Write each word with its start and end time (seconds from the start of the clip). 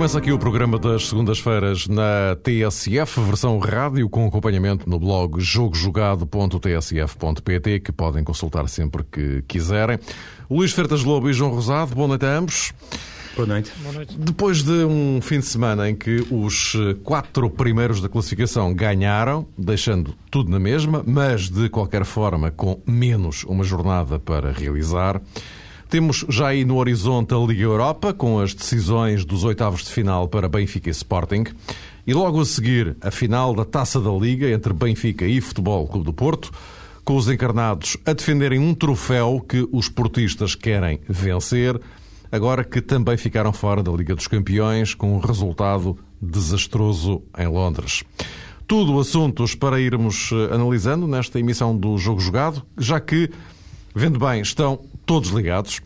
Começa 0.00 0.16
aqui 0.16 0.32
o 0.32 0.38
programa 0.38 0.78
das 0.78 1.08
segundas-feiras 1.08 1.86
na 1.86 2.34
TSF, 2.42 3.20
versão 3.20 3.58
rádio, 3.58 4.08
com 4.08 4.26
acompanhamento 4.26 4.88
no 4.88 4.98
blog 4.98 5.38
jogojogado.tsf.pt, 5.38 7.80
que 7.80 7.92
podem 7.92 8.24
consultar 8.24 8.66
sempre 8.66 9.04
que 9.04 9.44
quiserem. 9.46 9.98
Luís 10.50 10.72
Fertas 10.72 11.04
Lobo 11.04 11.28
e 11.28 11.34
João 11.34 11.50
Rosado, 11.50 11.94
boa 11.94 12.08
noite 12.08 12.24
a 12.24 12.34
ambos. 12.34 12.72
Boa 13.36 13.46
noite. 13.46 13.70
Boa 13.82 13.92
noite. 13.92 14.16
Depois 14.18 14.62
de 14.62 14.86
um 14.86 15.20
fim 15.20 15.40
de 15.40 15.44
semana 15.44 15.90
em 15.90 15.94
que 15.94 16.26
os 16.30 16.72
quatro 17.04 17.50
primeiros 17.50 18.00
da 18.00 18.08
classificação 18.08 18.72
ganharam, 18.72 19.46
deixando 19.58 20.14
tudo 20.30 20.50
na 20.50 20.58
mesma, 20.58 21.04
mas 21.06 21.50
de 21.50 21.68
qualquer 21.68 22.06
forma 22.06 22.50
com 22.50 22.80
menos 22.86 23.44
uma 23.44 23.64
jornada 23.64 24.18
para 24.18 24.50
realizar, 24.50 25.20
temos 25.90 26.24
já 26.28 26.46
aí 26.46 26.64
no 26.64 26.76
horizonte 26.76 27.34
a 27.34 27.36
Liga 27.38 27.64
Europa, 27.64 28.14
com 28.14 28.38
as 28.38 28.54
decisões 28.54 29.24
dos 29.24 29.42
oitavos 29.42 29.82
de 29.82 29.90
final 29.90 30.28
para 30.28 30.48
Benfica 30.48 30.88
e 30.88 30.92
Sporting, 30.92 31.44
e 32.06 32.14
logo 32.14 32.40
a 32.40 32.44
seguir 32.44 32.96
a 33.00 33.10
final 33.10 33.52
da 33.52 33.64
Taça 33.64 34.00
da 34.00 34.12
Liga 34.12 34.48
entre 34.48 34.72
Benfica 34.72 35.26
e 35.26 35.40
Futebol 35.40 35.88
Clube 35.88 36.06
do 36.06 36.12
Porto, 36.12 36.52
com 37.04 37.16
os 37.16 37.28
encarnados 37.28 37.96
a 38.06 38.12
defenderem 38.12 38.60
um 38.60 38.72
troféu 38.72 39.44
que 39.46 39.68
os 39.72 39.88
portistas 39.88 40.54
querem 40.54 41.00
vencer, 41.08 41.80
agora 42.30 42.62
que 42.62 42.80
também 42.80 43.16
ficaram 43.16 43.52
fora 43.52 43.82
da 43.82 43.90
Liga 43.90 44.14
dos 44.14 44.28
Campeões, 44.28 44.94
com 44.94 45.16
um 45.16 45.18
resultado 45.18 45.98
desastroso 46.22 47.20
em 47.36 47.48
Londres. 47.48 48.04
Tudo 48.64 49.00
assuntos 49.00 49.56
para 49.56 49.80
irmos 49.80 50.30
eh, 50.32 50.54
analisando 50.54 51.08
nesta 51.08 51.40
emissão 51.40 51.76
do 51.76 51.98
Jogo 51.98 52.20
Jogado, 52.20 52.62
já 52.78 53.00
que, 53.00 53.28
vendo 53.92 54.20
bem, 54.20 54.40
estão 54.40 54.78
todos 55.10 55.30
ligados. 55.30 55.80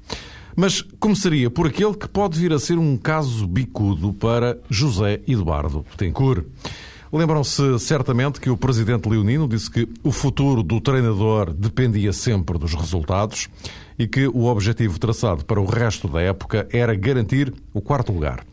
Mas 0.55 0.83
começaria 1.00 1.48
por 1.48 1.67
aquele 1.67 1.94
que 1.94 2.06
pode 2.06 2.39
vir 2.39 2.53
a 2.53 2.58
ser 2.58 2.77
um 2.77 2.94
caso 2.94 3.47
bicudo 3.47 4.12
para 4.12 4.58
José 4.69 5.22
Eduardo 5.27 5.83
Betancourt. 5.91 6.44
Lembram-se 7.11 7.78
certamente 7.78 8.39
que 8.39 8.50
o 8.50 8.56
presidente 8.58 9.08
Leonino 9.08 9.48
disse 9.48 9.70
que 9.70 9.89
o 10.02 10.12
futuro 10.12 10.62
do 10.62 10.78
treinador 10.78 11.55
dependia 11.55 12.12
sempre 12.12 12.58
dos 12.58 12.75
resultados 12.75 13.48
e 13.98 14.06
que 14.06 14.27
o 14.27 14.45
objetivo 14.45 14.98
traçado 14.98 15.42
para 15.47 15.58
o 15.58 15.64
resto 15.64 16.06
da 16.06 16.20
época 16.20 16.69
era 16.70 16.95
garantir 16.95 17.50
o 17.72 17.80
quarto 17.80 18.12
lugar. 18.12 18.45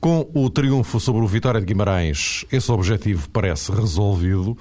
Com 0.00 0.26
o 0.32 0.48
triunfo 0.48 0.98
sobre 0.98 1.22
o 1.22 1.26
Vitória 1.26 1.60
de 1.60 1.66
Guimarães, 1.66 2.46
esse 2.50 2.72
objetivo 2.72 3.28
parece 3.28 3.70
resolvido. 3.70 4.56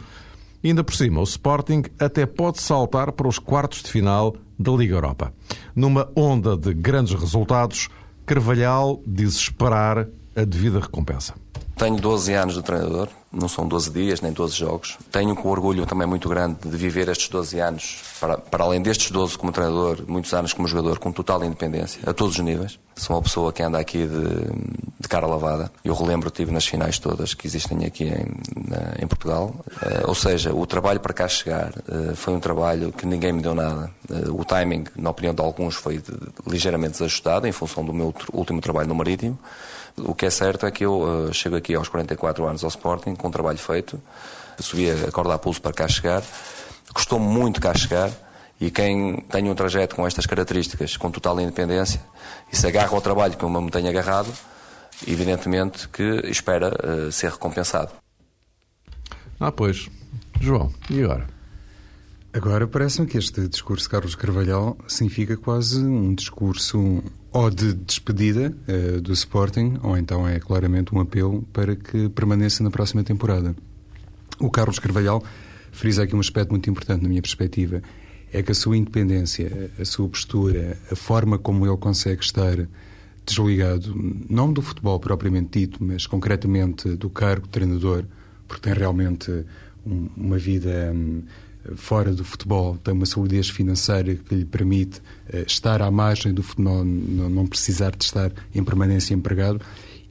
Ainda 0.61 0.83
por 0.83 0.95
cima, 0.95 1.21
o 1.21 1.23
Sporting 1.23 1.83
até 1.97 2.25
pode 2.25 2.59
saltar 2.59 3.13
para 3.13 3.27
os 3.27 3.39
quartos 3.39 3.81
de 3.83 3.89
final 3.89 4.35
da 4.57 4.71
Liga 4.71 4.95
Europa. 4.95 5.33
Numa 5.75 6.09
onda 6.15 6.55
de 6.55 6.73
grandes 6.73 7.13
resultados, 7.13 7.89
Carvalhal 8.25 9.01
diz 9.05 9.35
esperar 9.35 10.07
a 10.35 10.43
devida 10.43 10.79
recompensa. 10.79 11.33
Tenho 11.77 11.97
12 11.97 12.33
anos 12.33 12.53
de 12.53 12.63
treinador, 12.63 13.09
não 13.29 13.49
são 13.49 13.67
12 13.67 13.91
dias 13.91 14.21
nem 14.21 14.31
12 14.31 14.55
jogos. 14.55 14.97
Tenho 15.11 15.35
com 15.35 15.49
orgulho 15.49 15.85
também 15.85 16.07
muito 16.07 16.29
grande 16.29 16.57
de 16.63 16.77
viver 16.77 17.09
estes 17.09 17.27
12 17.27 17.59
anos, 17.59 18.01
para, 18.17 18.37
para 18.37 18.63
além 18.63 18.81
destes 18.81 19.11
12 19.11 19.37
como 19.37 19.51
treinador, 19.51 20.05
muitos 20.07 20.33
anos 20.33 20.53
como 20.53 20.69
jogador, 20.69 20.99
com 20.99 21.11
total 21.11 21.43
independência, 21.43 21.99
a 22.05 22.13
todos 22.13 22.35
os 22.35 22.39
níveis. 22.39 22.79
Sou 22.95 23.13
uma 23.17 23.21
pessoa 23.21 23.51
que 23.51 23.61
anda 23.61 23.77
aqui 23.77 24.07
de, 24.07 25.01
de 25.01 25.07
cara 25.09 25.27
lavada. 25.27 25.69
Eu 25.83 25.93
relembro, 25.93 26.29
tive 26.31 26.49
nas 26.49 26.65
finais 26.65 26.97
todas 26.97 27.33
que 27.33 27.45
existem 27.45 27.85
aqui 27.85 28.05
em, 28.05 28.25
na, 28.69 29.03
em 29.03 29.05
Portugal. 29.05 29.53
Uh, 29.67 30.07
ou 30.07 30.15
seja, 30.15 30.55
o 30.55 30.65
trabalho 30.65 31.01
para 31.01 31.13
cá 31.13 31.27
chegar 31.27 31.73
uh, 31.89 32.15
foi 32.15 32.33
um 32.33 32.39
trabalho 32.39 32.93
que 32.93 33.05
ninguém 33.05 33.33
me 33.33 33.41
deu 33.41 33.53
nada. 33.53 33.91
Uh, 34.09 34.39
o 34.39 34.45
timing, 34.45 34.85
na 34.95 35.09
opinião 35.09 35.33
de 35.33 35.41
alguns, 35.41 35.75
foi 35.75 35.97
de, 35.97 36.13
ligeiramente 36.47 36.93
desajustado 36.93 37.45
em 37.45 37.51
função 37.51 37.83
do 37.83 37.91
meu 37.91 38.15
último 38.31 38.61
trabalho 38.61 38.87
no 38.87 38.95
Marítimo. 38.95 39.37
O 39.97 40.13
que 40.13 40.25
é 40.25 40.29
certo 40.29 40.65
é 40.65 40.71
que 40.71 40.85
eu 40.85 41.01
uh, 41.01 41.33
chego 41.33 41.55
aqui 41.55 41.73
aos 41.73 41.87
44 41.87 42.45
anos 42.45 42.63
ao 42.63 42.69
Sporting 42.69 43.15
com 43.15 43.29
um 43.29 43.31
trabalho 43.31 43.57
feito, 43.57 44.01
subi 44.59 44.89
a 44.89 45.11
corda 45.11 45.33
a 45.33 45.39
pulso 45.39 45.61
para 45.61 45.71
cá 45.71 45.87
chegar, 45.87 46.21
custou-me 46.93 47.25
muito 47.25 47.61
cá 47.61 47.73
chegar 47.73 48.11
e 48.59 48.71
quem 48.71 49.17
tem 49.29 49.49
um 49.49 49.55
trajeto 49.55 49.95
com 49.95 50.05
estas 50.05 50.25
características, 50.25 50.97
com 50.97 51.11
total 51.11 51.39
independência, 51.39 52.01
e 52.51 52.55
se 52.55 52.65
agarra 52.67 52.93
ao 52.93 53.01
trabalho 53.01 53.35
que 53.37 53.43
eu 53.43 53.49
me 53.49 53.71
tenho 53.71 53.89
agarrado, 53.89 54.31
evidentemente 55.07 55.87
que 55.89 56.21
espera 56.25 56.73
uh, 56.73 57.11
ser 57.11 57.31
recompensado. 57.31 57.91
Ah, 59.39 59.51
pois. 59.51 59.89
João, 60.39 60.73
e 60.89 61.03
agora? 61.03 61.27
Agora 62.33 62.67
parece-me 62.67 63.07
que 63.07 63.17
este 63.17 63.47
discurso 63.47 63.85
de 63.85 63.89
Carlos 63.89 64.15
Carvalhal 64.15 64.77
significa 64.87 65.37
quase 65.37 65.79
um 65.79 66.13
discurso 66.13 67.01
ou 67.35 67.49
de 67.49 67.73
despedida 67.73 68.55
uh, 68.65 69.01
do 69.01 69.11
Sporting, 69.11 69.77
ou 69.83 69.97
então 69.97 70.25
é 70.25 70.39
claramente 70.39 70.95
um 70.95 71.01
apelo 71.01 71.41
para 71.51 71.75
que 71.75 72.07
permaneça 72.07 72.63
na 72.63 72.71
próxima 72.71 73.03
temporada. 73.03 73.53
O 74.39 74.49
Carlos 74.49 74.79
Carvalhal 74.79 75.21
frisa 75.69 76.03
aqui 76.03 76.15
um 76.15 76.21
aspecto 76.21 76.51
muito 76.51 76.69
importante 76.69 77.03
na 77.03 77.09
minha 77.09 77.21
perspectiva, 77.21 77.83
é 78.31 78.41
que 78.41 78.53
a 78.53 78.55
sua 78.55 78.77
independência, 78.77 79.69
a 79.77 79.83
sua 79.83 80.07
postura, 80.07 80.77
a 80.89 80.95
forma 80.95 81.37
como 81.37 81.67
ele 81.67 81.75
consegue 81.75 82.23
estar 82.23 82.55
desligado, 83.25 83.93
não 84.29 84.53
do 84.53 84.61
futebol 84.61 84.97
propriamente 84.97 85.59
dito, 85.59 85.83
mas 85.83 86.07
concretamente 86.07 86.95
do 86.95 87.09
cargo 87.09 87.47
de 87.47 87.51
treinador, 87.51 88.05
porque 88.47 88.63
tem 88.63 88.73
realmente 88.73 89.29
um, 89.85 90.07
uma 90.15 90.37
vida... 90.37 90.89
Um, 90.95 91.23
fora 91.75 92.13
do 92.13 92.23
futebol, 92.23 92.77
tem 92.77 92.93
uma 92.93 93.05
solidez 93.05 93.49
financeira 93.49 94.15
que 94.15 94.35
lhe 94.35 94.45
permite 94.45 94.99
uh, 95.33 95.43
estar 95.47 95.81
à 95.81 95.89
margem 95.89 96.33
do 96.33 96.43
futebol, 96.43 96.83
não, 96.83 97.29
não, 97.29 97.47
precisar 97.47 97.95
de 97.95 98.05
estar 98.05 98.31
em 98.53 98.63
permanência 98.63 99.13
empregado. 99.13 99.61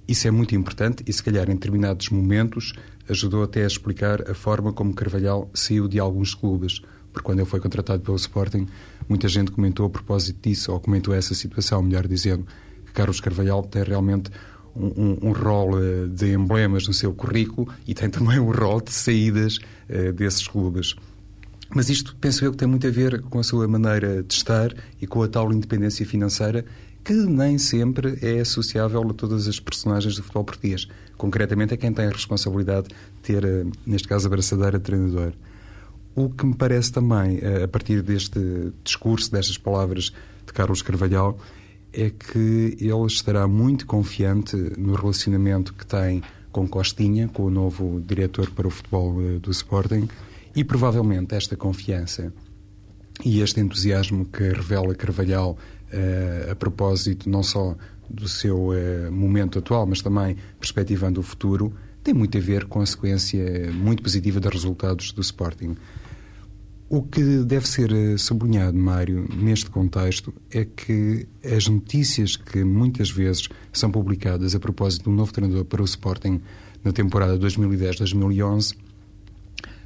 Isso 0.06 0.26
é 0.28 0.30
muito 0.30 0.54
importante 0.54 1.02
e, 1.06 1.12
se 1.12 1.22
calhar, 1.22 1.48
em 1.48 1.54
determinados 1.54 2.08
momentos, 2.10 2.72
ajudou 3.08 3.42
até 3.42 3.64
a 3.64 3.66
explicar 3.66 4.30
a 4.30 4.34
forma 4.34 4.72
como 4.72 4.94
Carvalhal 4.94 5.50
saiu 5.54 5.88
de 5.88 5.98
alguns 5.98 6.34
clubes. 6.34 6.80
Porque 7.12 7.26
quando 7.26 7.38
ele 7.38 7.48
foi 7.48 7.60
contratado 7.60 8.02
pelo 8.02 8.16
Sporting, 8.16 8.66
muita 9.08 9.28
gente 9.28 9.50
comentou 9.50 9.86
a 9.86 9.90
propósito 9.90 10.48
disso, 10.48 10.72
ou 10.72 10.80
comentou 10.80 11.14
essa 11.14 11.34
situação, 11.34 11.82
melhor 11.82 12.08
dizendo, 12.08 12.44
que 12.84 12.92
Carlos 12.92 13.20
Carvalhal 13.20 13.62
tem 13.62 13.84
realmente 13.84 14.30
um, 14.74 14.86
um, 14.86 15.28
um, 15.28 15.32
rol 15.32 15.78
eh, 15.80 16.08
de 16.08 16.32
emblemas 16.32 16.88
no 16.88 16.92
seu 16.92 17.12
currículo 17.14 17.68
e 17.86 17.94
tem 17.94 18.10
também 18.10 18.40
um 18.40 18.50
rol 18.50 18.80
de 18.80 18.90
saídas 18.90 19.58
uh, 19.88 20.12
desses 20.12 20.48
clubes. 20.48 20.96
Mas 21.74 21.90
isto, 21.90 22.16
penso 22.20 22.44
eu, 22.44 22.52
que 22.52 22.56
tem 22.56 22.68
muito 22.68 22.86
a 22.86 22.90
ver 22.90 23.20
com 23.22 23.40
a 23.40 23.42
sua 23.42 23.66
maneira 23.66 24.22
de 24.22 24.32
estar 24.32 24.72
e 25.02 25.06
com 25.08 25.22
a 25.22 25.28
tal 25.28 25.52
independência 25.52 26.06
financeira 26.06 26.64
que 27.04 27.12
nem 27.12 27.58
sempre 27.58 28.18
é 28.22 28.40
associável 28.40 29.02
a 29.10 29.12
todas 29.12 29.46
as 29.46 29.60
personagens 29.60 30.14
do 30.16 30.22
futebol 30.22 30.44
português. 30.44 30.88
Concretamente, 31.18 31.74
é 31.74 31.76
quem 31.76 31.92
tem 31.92 32.06
a 32.06 32.10
responsabilidade 32.10 32.88
de 32.88 32.94
ter, 33.22 33.44
eh, 33.44 33.66
neste 33.84 34.08
caso, 34.08 34.32
a 34.32 34.70
de 34.70 34.78
treinador. 34.78 35.32
O 36.14 36.30
que 36.30 36.46
me 36.46 36.54
parece 36.54 36.92
também, 36.92 37.40
eh, 37.42 37.64
a 37.64 37.68
partir 37.68 38.00
deste 38.00 38.72
discurso, 38.82 39.30
destas 39.30 39.58
palavras 39.58 40.14
de 40.46 40.52
Carlos 40.54 40.80
Carvalhal, 40.80 41.38
é 41.92 42.08
que 42.08 42.76
ele 42.80 43.06
estará 43.06 43.46
muito 43.46 43.84
confiante 43.84 44.56
no 44.78 44.94
relacionamento 44.94 45.74
que 45.74 45.84
tem 45.84 46.22
com 46.50 46.66
Costinha, 46.66 47.28
com 47.28 47.44
o 47.44 47.50
novo 47.50 48.00
diretor 48.06 48.48
para 48.50 48.66
o 48.66 48.70
futebol 48.70 49.20
eh, 49.20 49.38
do 49.40 49.50
Sporting, 49.50 50.08
e 50.54 50.64
provavelmente 50.64 51.34
esta 51.34 51.56
confiança 51.56 52.32
e 53.24 53.40
este 53.40 53.60
entusiasmo 53.60 54.24
que 54.24 54.42
revela 54.42 54.94
Carvalhal 54.94 55.56
uh, 55.92 56.50
a 56.50 56.54
propósito 56.54 57.28
não 57.28 57.42
só 57.42 57.76
do 58.08 58.28
seu 58.28 58.68
uh, 58.68 59.12
momento 59.12 59.58
atual, 59.58 59.86
mas 59.86 60.02
também 60.02 60.36
perspectivando 60.58 61.20
o 61.20 61.22
futuro, 61.22 61.72
tem 62.02 62.12
muito 62.12 62.36
a 62.36 62.40
ver 62.40 62.66
com 62.66 62.80
a 62.80 62.86
sequência 62.86 63.72
muito 63.72 64.02
positiva 64.02 64.38
dos 64.38 64.52
resultados 64.52 65.12
do 65.12 65.22
Sporting. 65.22 65.74
O 66.88 67.02
que 67.02 67.38
deve 67.38 67.66
ser 67.66 67.90
eh, 67.90 68.18
sublinhado, 68.18 68.76
Mário, 68.76 69.26
neste 69.34 69.70
contexto, 69.70 70.32
é 70.50 70.66
que 70.66 71.26
as 71.42 71.66
notícias 71.66 72.36
que 72.36 72.62
muitas 72.62 73.10
vezes 73.10 73.48
são 73.72 73.90
publicadas 73.90 74.54
a 74.54 74.60
propósito 74.60 75.04
de 75.04 75.08
um 75.08 75.14
novo 75.14 75.32
treinador 75.32 75.64
para 75.64 75.80
o 75.80 75.84
Sporting 75.84 76.42
na 76.84 76.92
temporada 76.92 77.38
2010-2011 77.38 78.76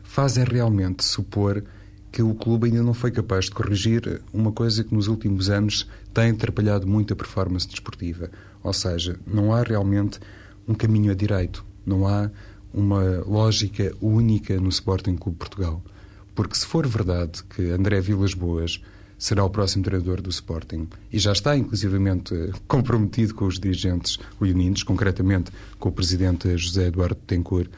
fazem 0.08 0.42
realmente 0.42 1.04
supor 1.04 1.62
que 2.10 2.22
o 2.22 2.34
clube 2.34 2.66
ainda 2.66 2.82
não 2.82 2.94
foi 2.94 3.10
capaz 3.10 3.44
de 3.44 3.50
corrigir 3.50 4.22
uma 4.32 4.50
coisa 4.50 4.82
que 4.82 4.94
nos 4.94 5.06
últimos 5.06 5.50
anos 5.50 5.86
tem 6.14 6.30
atrapalhado 6.30 6.86
muito 6.86 7.12
a 7.12 7.16
performance 7.16 7.68
desportiva. 7.68 8.30
Ou 8.64 8.72
seja, 8.72 9.20
não 9.26 9.52
há 9.52 9.62
realmente 9.62 10.18
um 10.66 10.74
caminho 10.74 11.12
a 11.12 11.14
direito, 11.14 11.62
não 11.84 12.08
há 12.08 12.30
uma 12.72 13.22
lógica 13.26 13.94
única 14.00 14.58
no 14.58 14.70
Sporting 14.70 15.14
Clube 15.14 15.36
Portugal. 15.36 15.82
Porque 16.34 16.56
se 16.56 16.64
for 16.64 16.86
verdade 16.86 17.44
que 17.44 17.70
André 17.70 18.00
Vilas 18.00 18.32
Boas 18.32 18.80
será 19.18 19.44
o 19.44 19.50
próximo 19.50 19.84
treinador 19.84 20.22
do 20.22 20.30
Sporting 20.30 20.88
e 21.12 21.18
já 21.18 21.32
está 21.32 21.54
inclusivamente 21.54 22.34
comprometido 22.66 23.34
com 23.34 23.44
os 23.44 23.60
dirigentes 23.60 24.18
leoninos, 24.40 24.82
concretamente 24.82 25.52
com 25.78 25.90
o 25.90 25.92
presidente 25.92 26.56
José 26.56 26.86
Eduardo 26.86 27.20
Tencourt, 27.26 27.70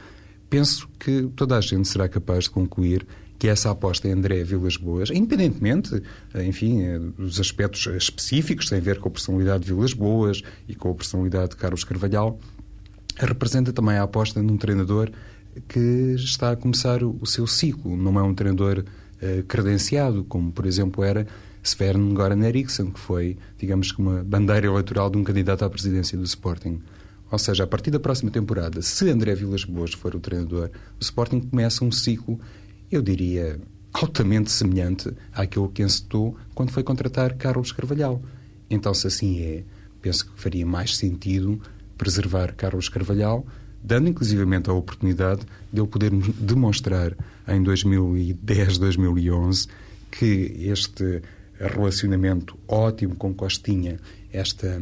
penso 0.51 0.87
que 0.99 1.29
toda 1.33 1.57
a 1.57 1.61
gente 1.61 1.87
será 1.87 2.09
capaz 2.09 2.43
de 2.43 2.49
concluir 2.51 3.07
que 3.39 3.47
essa 3.47 3.71
aposta 3.71 4.07
em 4.07 4.11
André 4.11 4.43
Vilas 4.43 4.77
Boas, 4.77 5.09
independentemente, 5.09 6.03
enfim, 6.35 6.83
dos 7.17 7.39
aspectos 7.39 7.87
específicos, 7.95 8.69
tem 8.69 8.77
a 8.77 8.81
ver 8.81 8.99
com 8.99 9.07
a 9.07 9.11
personalidade 9.11 9.63
de 9.63 9.73
Vilas 9.73 9.93
Boas 9.93 10.43
e 10.67 10.75
com 10.75 10.91
a 10.91 10.93
personalidade 10.93 11.51
de 11.51 11.55
Carlos 11.55 11.83
Carvalhal, 11.83 12.37
representa 13.15 13.73
também 13.73 13.95
a 13.95 14.03
aposta 14.03 14.43
num 14.43 14.57
treinador 14.57 15.09
que 15.67 15.79
está 16.17 16.51
a 16.51 16.55
começar 16.55 17.01
o 17.01 17.25
seu 17.25 17.47
ciclo. 17.47 17.95
Não 17.95 18.19
é 18.19 18.21
um 18.21 18.35
treinador 18.35 18.83
uh, 18.83 19.43
credenciado, 19.43 20.23
como, 20.25 20.51
por 20.51 20.65
exemplo, 20.65 21.03
era 21.03 21.25
Sven 21.63 22.13
Goran 22.13 22.45
Eriksson, 22.45 22.91
que 22.91 22.99
foi, 22.99 23.37
digamos 23.57 23.91
que, 23.91 23.99
uma 23.99 24.21
bandeira 24.23 24.67
eleitoral 24.67 25.09
de 25.09 25.17
um 25.17 25.23
candidato 25.23 25.63
à 25.63 25.69
presidência 25.69 26.17
do 26.17 26.25
Sporting. 26.25 26.81
Ou 27.31 27.39
seja, 27.39 27.63
a 27.63 27.67
partir 27.67 27.91
da 27.91 27.99
próxima 27.99 28.29
temporada, 28.29 28.81
se 28.81 29.09
André 29.09 29.33
Vilas 29.33 29.63
Boas 29.63 29.93
for 29.93 30.13
o 30.13 30.19
treinador, 30.19 30.69
o 30.99 31.01
Sporting 31.01 31.39
começa 31.39 31.85
um 31.85 31.91
ciclo 31.91 32.39
eu 32.91 33.01
diria, 33.01 33.57
altamente 33.93 34.51
semelhante 34.51 35.11
àquilo 35.33 35.69
que 35.69 35.81
encetou 35.81 36.35
quando 36.53 36.71
foi 36.71 36.83
contratar 36.83 37.35
Carlos 37.35 37.71
Carvalhal. 37.71 38.21
Então, 38.69 38.93
se 38.93 39.07
assim 39.07 39.39
é, 39.39 39.63
penso 40.01 40.25
que 40.25 40.39
faria 40.39 40.65
mais 40.65 40.97
sentido 40.97 41.59
preservar 41.97 42.53
Carlos 42.53 42.89
Carvalhal, 42.89 43.45
dando 43.81 44.09
inclusivamente 44.09 44.69
a 44.69 44.73
oportunidade 44.73 45.41
de 45.71 45.79
ele 45.79 45.87
poder 45.87 46.11
demonstrar 46.11 47.15
em 47.47 47.63
2010, 47.63 48.77
2011 48.77 49.67
que 50.11 50.53
este 50.59 51.21
relacionamento 51.57 52.57
ótimo 52.67 53.15
com 53.15 53.33
Costinha, 53.33 53.99
esta 54.33 54.81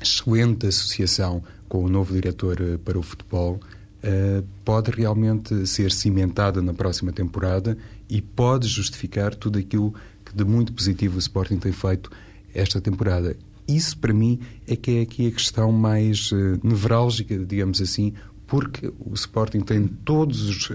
excelente 0.00 0.66
associação 0.66 1.42
com 1.68 1.84
o 1.84 1.88
novo 1.88 2.12
diretor 2.14 2.60
eh, 2.60 2.78
para 2.78 2.98
o 2.98 3.02
futebol, 3.02 3.60
uh, 4.02 4.44
pode 4.64 4.90
realmente 4.90 5.66
ser 5.66 5.92
cimentada 5.92 6.62
na 6.62 6.72
próxima 6.72 7.12
temporada 7.12 7.76
e 8.08 8.22
pode 8.22 8.66
justificar 8.66 9.34
tudo 9.34 9.58
aquilo 9.58 9.94
que 10.24 10.34
de 10.34 10.44
muito 10.44 10.72
positivo 10.72 11.16
o 11.16 11.18
Sporting 11.18 11.58
tem 11.58 11.72
feito 11.72 12.10
esta 12.54 12.80
temporada. 12.80 13.36
Isso, 13.66 13.98
para 13.98 14.14
mim, 14.14 14.40
é 14.66 14.74
que 14.74 14.98
é 14.98 15.02
aqui 15.02 15.26
a 15.28 15.30
questão 15.30 15.70
mais 15.70 16.32
uh, 16.32 16.58
nevrálgica, 16.62 17.36
digamos 17.36 17.80
assim, 17.80 18.14
porque 18.46 18.90
o 18.98 19.12
Sporting 19.12 19.60
tem 19.60 19.86
todos 19.86 20.40
os 20.48 20.70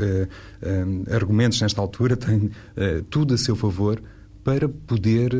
argumentos 1.11 1.59
nesta 1.59 1.81
altura, 1.81 2.13
tem 2.15 2.51
tudo 3.09 3.33
a 3.33 3.37
seu 3.37 3.55
favor 3.55 3.99
para 4.43 4.67
poder 4.67 5.31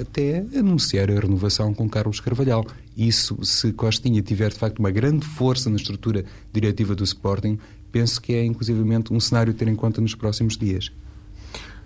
até 0.00 0.38
anunciar 0.56 1.10
a 1.10 1.20
renovação 1.20 1.72
com 1.72 1.88
Carlos 1.88 2.18
Carvalhal. 2.18 2.66
Isso, 2.96 3.38
se 3.44 3.72
Costinha 3.72 4.20
tiver 4.20 4.50
de 4.50 4.56
facto 4.56 4.80
uma 4.80 4.90
grande 4.90 5.24
força 5.24 5.70
na 5.70 5.76
estrutura 5.76 6.24
diretiva 6.52 6.94
do 6.94 7.04
Sporting, 7.04 7.58
penso 7.92 8.20
que 8.20 8.34
é 8.34 8.44
inclusivamente 8.44 9.12
um 9.12 9.20
cenário 9.20 9.52
a 9.52 9.56
ter 9.56 9.68
em 9.68 9.76
conta 9.76 10.00
nos 10.00 10.14
próximos 10.14 10.56
dias. 10.56 10.90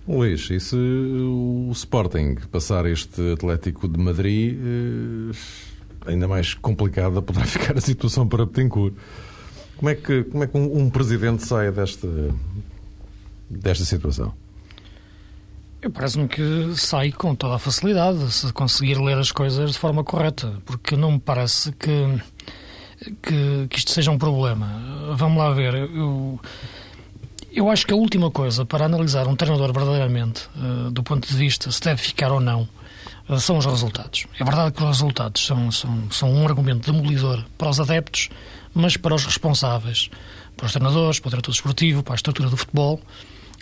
Luís, 0.08 0.50
e 0.50 0.58
se 0.58 0.76
o 0.76 1.70
Sporting 1.72 2.36
passar 2.50 2.86
este 2.86 3.34
Atlético 3.34 3.86
de 3.86 4.00
Madrid, 4.00 4.58
eh, 4.58 6.10
ainda 6.10 6.26
mais 6.26 6.54
complicada 6.54 7.22
poderá 7.22 7.44
ficar 7.46 7.76
a 7.76 7.80
situação 7.80 8.26
para 8.26 8.46
Betancourt. 8.46 8.94
Como 9.76 9.90
é 9.90 9.94
que, 9.94 10.24
como 10.24 10.42
é 10.42 10.46
que 10.46 10.56
um, 10.56 10.84
um 10.84 10.90
presidente 10.90 11.46
sai 11.46 11.70
desta, 11.70 12.08
desta 13.48 13.84
situação? 13.84 14.32
Parece-me 15.90 16.28
que 16.28 16.74
sai 16.76 17.10
com 17.10 17.34
toda 17.34 17.56
a 17.56 17.58
facilidade 17.58 18.32
se 18.32 18.52
conseguir 18.52 18.98
ler 18.98 19.18
as 19.18 19.32
coisas 19.32 19.72
de 19.72 19.78
forma 19.78 20.04
correta, 20.04 20.62
porque 20.64 20.96
não 20.96 21.12
me 21.12 21.18
parece 21.18 21.72
que, 21.72 22.20
que, 23.20 23.66
que 23.68 23.78
isto 23.78 23.90
seja 23.90 24.12
um 24.12 24.16
problema. 24.18 24.80
Vamos 25.16 25.38
lá 25.38 25.50
ver. 25.50 25.74
Eu, 25.74 26.38
eu 27.50 27.68
acho 27.68 27.84
que 27.84 27.92
a 27.92 27.96
última 27.96 28.30
coisa 28.30 28.64
para 28.64 28.84
analisar 28.84 29.26
um 29.26 29.34
treinador 29.34 29.72
verdadeiramente, 29.72 30.48
uh, 30.56 30.90
do 30.92 31.02
ponto 31.02 31.26
de 31.26 31.34
vista 31.34 31.70
se 31.72 31.80
deve 31.80 32.00
ficar 32.00 32.30
ou 32.30 32.38
não, 32.38 32.68
uh, 33.28 33.40
são 33.40 33.58
os 33.58 33.66
resultados. 33.66 34.26
É 34.38 34.44
verdade 34.44 34.70
que 34.70 34.82
os 34.84 34.88
resultados 34.88 35.44
são, 35.44 35.72
são, 35.72 36.10
são 36.12 36.32
um 36.32 36.46
argumento 36.46 36.92
demolidor 36.92 37.44
para 37.58 37.68
os 37.68 37.80
adeptos, 37.80 38.28
mas 38.72 38.96
para 38.96 39.16
os 39.16 39.24
responsáveis, 39.24 40.10
para 40.56 40.66
os 40.66 40.72
treinadores, 40.72 41.18
para 41.18 41.26
o 41.26 41.30
diretor 41.30 41.50
desportivo, 41.50 42.04
para 42.04 42.14
a 42.14 42.16
estrutura 42.16 42.48
do 42.48 42.56
futebol 42.56 43.00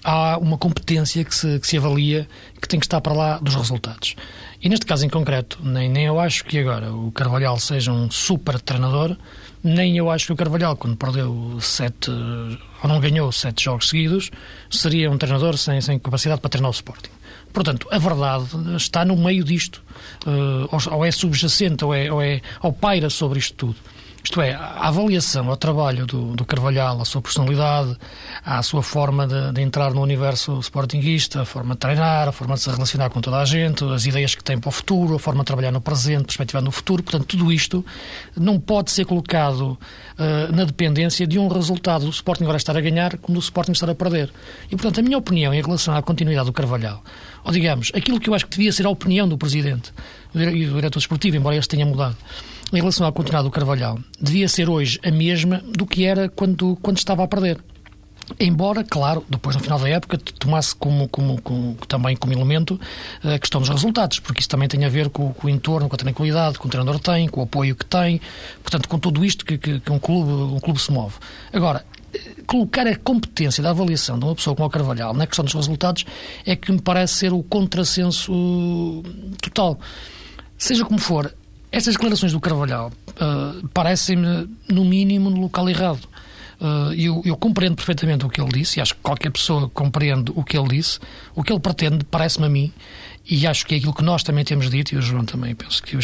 há 0.05 0.39
uma 0.39 0.57
competência 0.59 1.25
que 1.25 1.35
se, 1.35 1.59
que 1.59 1.67
se 1.67 1.77
avalia 1.77 2.29
que 2.61 2.69
tem 2.69 2.79
que 2.79 2.87
estar 2.87 3.01
para 3.01 3.13
lá 3.13 3.39
dos 3.39 3.55
resultados. 3.55 4.15
E 4.63 4.69
neste 4.69 4.85
caso 4.85 5.07
em 5.07 5.09
concreto, 5.09 5.59
nem, 5.63 5.89
nem 5.89 6.05
eu 6.05 6.21
acho 6.21 6.45
que 6.45 6.59
agora 6.59 6.93
o 6.93 7.11
Carvalhal 7.13 7.59
seja 7.59 7.93
um 7.93 8.11
super 8.11 8.61
treinador, 8.61 9.17
nem 9.63 9.97
eu 9.97 10.11
acho 10.11 10.27
que 10.27 10.33
o 10.33 10.37
Carvalhal, 10.37 10.77
quando 10.77 10.97
perdeu 10.97 11.59
sete, 11.61 12.11
ou 12.11 12.89
não 12.89 13.01
ganhou 13.01 13.31
sete 13.33 13.65
jogos 13.65 13.89
seguidos, 13.89 14.31
seria 14.71 15.11
um 15.11 15.17
treinador 15.17 15.57
sem, 15.57 15.81
sem 15.81 15.99
capacidade 15.99 16.41
para 16.41 16.51
treinar 16.51 16.71
o 16.71 16.75
Sporting. 16.75 17.11
Portanto, 17.53 17.89
a 17.91 17.99
verdade 17.99 18.47
está 18.77 19.05
no 19.05 19.17
meio 19.17 19.43
disto, 19.43 19.83
uh, 20.27 20.95
ou 20.95 21.05
é 21.05 21.11
subjacente, 21.11 21.85
ou 21.85 21.95
é, 21.95 22.13
ou 22.13 22.23
é, 22.23 22.41
ou 22.63 22.73
paira 22.73 23.11
sobre 23.11 23.39
isto 23.39 23.55
tudo. 23.55 23.77
Isto 24.23 24.43
é, 24.43 24.53
a 24.53 24.89
avaliação 24.89 25.49
ao 25.49 25.57
trabalho 25.57 26.05
do, 26.05 26.37
do 26.37 26.45
Carvalhal, 26.45 27.01
a 27.01 27.05
sua 27.05 27.23
personalidade, 27.23 27.97
a 28.45 28.63
sua 28.63 28.83
forma 28.83 29.27
de, 29.27 29.53
de, 29.53 29.63
entrar 29.63 29.95
no 29.95 30.03
universo 30.03 30.61
sportinguista, 30.61 31.43
a 31.43 31.45
forma 31.45 31.75
de 31.75 31.81
treinar, 31.81 32.29
a 32.29 32.33
forma 32.33 32.55
de 32.55 32.61
se 32.61 32.71
relacionar 32.71 33.09
com 33.09 33.21
toda 33.21 33.39
a 33.39 33.45
gente, 33.47 33.83
as 33.85 34.05
ideias 34.05 34.35
que 34.35 34.45
tem 34.45 34.59
para 34.59 34.69
o 34.69 34.71
futuro, 34.73 35.15
a 35.15 35.19
forma 35.19 35.41
de 35.41 35.47
trabalhar 35.47 35.73
no 35.73 35.81
presente, 35.81 36.27
perspectivando 36.27 36.67
no 36.67 36.73
futuro. 36.73 37.03
Portanto, 37.03 37.27
tudo 37.27 37.51
isto 37.51 37.85
não 38.37 38.61
pode 38.61 38.91
ser 38.91 39.07
colocado 39.07 39.79
uh, 40.19 40.53
na 40.55 40.65
dependência 40.65 41.27
de 41.27 41.39
um 41.39 41.49
resultado 41.49 42.05
do 42.05 42.11
Sporting 42.11 42.45
agora 42.45 42.59
estar 42.59 42.77
a 42.77 42.81
ganhar 42.81 43.17
como 43.19 43.39
do 43.39 43.43
Sporting 43.43 43.73
estar 43.73 43.89
a 43.89 43.95
perder. 43.95 44.31
E, 44.67 44.77
portanto, 44.77 45.01
a 45.01 45.03
minha 45.03 45.17
opinião 45.17 45.55
em 45.55 45.63
relação 45.63 45.97
à 45.97 46.03
continuidade 46.03 46.47
do 46.47 46.53
Carvalhal, 46.53 47.03
ou 47.43 47.53
digamos, 47.53 47.91
aquilo 47.95 48.21
que 48.21 48.29
eu 48.29 48.35
acho 48.35 48.45
que 48.45 48.57
devia 48.57 48.73
ser 48.73 48.85
a 48.85 48.91
opinião 48.91 49.27
do 49.27 49.39
Presidente 49.39 49.93
e 50.35 50.67
do 50.67 50.75
Diretor 50.75 50.99
Desportivo, 50.99 51.37
embora 51.37 51.57
este 51.57 51.71
tenha 51.71 51.87
mudado, 51.87 52.17
em 52.73 52.77
relação 52.77 53.07
à 53.07 53.13
continuidade 53.13 53.45
do 53.45 53.51
Carvalhal, 53.51 53.99
devia 54.21 54.49
ser 54.49 54.69
hoje 54.69 54.99
a 55.05 55.11
mesma 55.11 55.63
do 55.77 55.87
que 55.87 56.05
era 56.05 56.29
quando, 56.29 56.77
quando 56.77 56.99
estava 56.99 57.25
a 57.25 57.29
perder. 57.29 57.59
Embora, 58.39 58.85
claro, 58.85 59.25
depois 59.29 59.57
no 59.57 59.63
final 59.63 59.79
da 59.79 59.89
época 59.89 60.17
tomasse 60.17 60.75
como, 60.75 61.09
como, 61.09 61.41
como, 61.43 61.75
também 61.89 62.15
como 62.15 62.33
elemento 62.33 62.79
a 63.25 63.39
questão 63.39 63.61
dos 63.61 63.69
resultados, 63.69 64.21
porque 64.21 64.41
isso 64.41 64.49
também 64.49 64.69
tem 64.69 64.85
a 64.85 64.89
ver 64.89 65.09
com, 65.09 65.33
com 65.33 65.49
o 65.49 65.51
entorno, 65.51 65.89
com 65.89 65.97
a 65.97 65.99
tranquilidade 65.99 66.59
que 66.59 66.65
o 66.65 66.69
treinador 66.69 67.01
tem, 67.01 67.29
com 67.29 67.41
o 67.41 67.43
apoio 67.43 67.75
que 67.75 67.85
tem, 67.85 68.21
portanto, 68.63 68.89
com 68.89 68.99
tudo 68.99 69.25
isto 69.25 69.45
que, 69.45 69.59
que, 69.59 69.81
que 69.81 69.93
um, 69.93 69.99
clube, 69.99 70.31
um 70.31 70.61
clube 70.61 70.81
se 70.81 70.93
move. 70.93 71.15
Agora, 71.53 71.85
colocar 72.47 72.87
a 72.87 72.97
competência 72.97 73.63
da 73.63 73.71
avaliação 73.71 74.19
de 74.19 74.25
uma 74.25 74.35
pessoa 74.35 74.55
como 74.55 74.69
o 74.69 74.71
Carvalhal 74.71 75.13
na 75.13 75.27
questão 75.27 75.45
dos 75.45 75.55
resultados 75.55 76.05
é 76.47 76.55
que 76.55 76.71
me 76.71 76.81
parece 76.81 77.15
ser 77.15 77.33
o 77.33 77.43
contrassenso 77.43 79.03
total. 79.43 79.79
Seja 80.57 80.85
como 80.85 81.01
for, 81.01 81.35
estas 81.73 81.95
declarações 81.95 82.33
do 82.33 82.41
Carvalhal 82.41 82.93
uh, 83.11 83.69
parecem-me, 83.69 84.49
no 84.69 84.85
mínimo, 84.85 85.31
no 85.31 85.41
local 85.41 85.69
errado. 85.69 86.09
Uh, 86.61 86.93
eu, 86.93 87.23
eu, 87.25 87.37
compreendo 87.37 87.77
perfeitamente 87.77 88.27
o 88.27 88.29
que 88.29 88.41
ele 88.41 88.51
disse, 88.51 88.79
e 88.79 88.83
acho 88.83 88.95
que 88.95 89.01
qualquer 89.01 89.31
pessoa 89.31 89.71
compreende 89.71 90.31
o 90.35 90.45
que 90.45 90.59
ele 90.59 90.69
disse. 90.69 90.99
O 91.35 91.43
que 91.43 91.53
ele 91.53 91.61
pretende, 91.61 92.05
parece-me 92.05 92.47
a 92.47 92.49
mim, 92.51 92.73
e 93.29 93.47
acho 93.47 93.65
que 93.65 93.75
é 93.75 93.79
aquilo 93.79 93.95
que 93.95 94.03
nós 94.03 94.23
também 94.23 94.45
temos 94.45 94.69
dito, 94.69 94.95
e 94.95 94.99
o 94.99 95.03
João 95.03 95.25
também 95.25 95.55
penso 95.55 95.83
que 95.83 95.97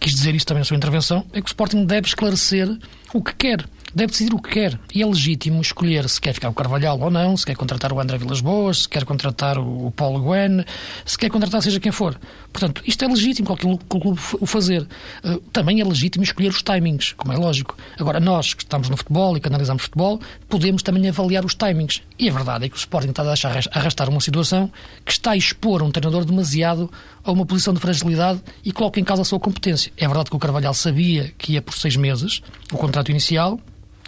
quis 0.00 0.14
dizer 0.14 0.34
isso 0.34 0.46
também 0.46 0.60
na 0.60 0.64
sua 0.64 0.76
intervenção, 0.76 1.24
é 1.32 1.40
que 1.40 1.46
o 1.46 1.50
Sporting 1.50 1.84
deve 1.84 2.08
esclarecer 2.08 2.68
o 3.12 3.22
que 3.22 3.34
quer 3.34 3.64
deve 3.96 4.12
decidir 4.12 4.34
o 4.34 4.38
que 4.38 4.50
quer. 4.50 4.78
E 4.94 5.02
é 5.02 5.06
legítimo 5.06 5.62
escolher 5.62 6.06
se 6.06 6.20
quer 6.20 6.34
ficar 6.34 6.50
o 6.50 6.52
Carvalhal 6.52 7.00
ou 7.00 7.10
não, 7.10 7.34
se 7.34 7.46
quer 7.46 7.56
contratar 7.56 7.94
o 7.94 7.98
André 7.98 8.18
Vilas 8.18 8.42
Boas, 8.42 8.82
se 8.82 8.88
quer 8.88 9.06
contratar 9.06 9.58
o 9.58 9.90
Paulo 9.90 10.20
Guen, 10.20 10.66
se 11.06 11.16
quer 11.16 11.30
contratar 11.30 11.62
seja 11.62 11.80
quem 11.80 11.90
for. 11.90 12.20
Portanto, 12.52 12.82
isto 12.86 13.02
é 13.02 13.08
legítimo 13.08 13.46
qualquer 13.46 13.74
clube 13.88 14.20
o 14.38 14.44
fazer. 14.44 14.86
Uh, 15.24 15.40
também 15.50 15.80
é 15.80 15.84
legítimo 15.84 16.22
escolher 16.22 16.50
os 16.50 16.62
timings, 16.62 17.14
como 17.14 17.32
é 17.32 17.38
lógico. 17.38 17.74
Agora, 17.98 18.20
nós 18.20 18.52
que 18.52 18.64
estamos 18.64 18.90
no 18.90 18.98
futebol 18.98 19.34
e 19.34 19.40
que 19.40 19.48
analisamos 19.48 19.84
futebol, 19.84 20.20
podemos 20.46 20.82
também 20.82 21.08
avaliar 21.08 21.44
os 21.46 21.54
timings. 21.54 22.02
E 22.18 22.28
a 22.28 22.32
verdade 22.32 22.66
é 22.66 22.68
que 22.68 22.76
o 22.76 22.78
Sporting 22.78 23.10
está 23.10 23.22
a 23.22 23.26
deixar 23.26 23.58
arrastar 23.72 24.10
uma 24.10 24.20
situação 24.20 24.70
que 25.06 25.12
está 25.12 25.30
a 25.30 25.36
expor 25.36 25.82
um 25.82 25.90
treinador 25.90 26.26
demasiado 26.26 26.90
a 27.24 27.32
uma 27.32 27.46
posição 27.46 27.72
de 27.72 27.80
fragilidade 27.80 28.42
e 28.62 28.72
coloca 28.72 29.00
em 29.00 29.04
causa 29.04 29.22
a 29.22 29.24
sua 29.24 29.40
competência. 29.40 29.90
É 29.96 30.06
verdade 30.06 30.28
que 30.28 30.36
o 30.36 30.38
Carvalhal 30.38 30.74
sabia 30.74 31.32
que 31.38 31.54
ia 31.54 31.62
por 31.62 31.74
seis 31.74 31.96
meses, 31.96 32.42
o 32.70 32.76
contrato 32.76 33.10
inicial, 33.10 33.58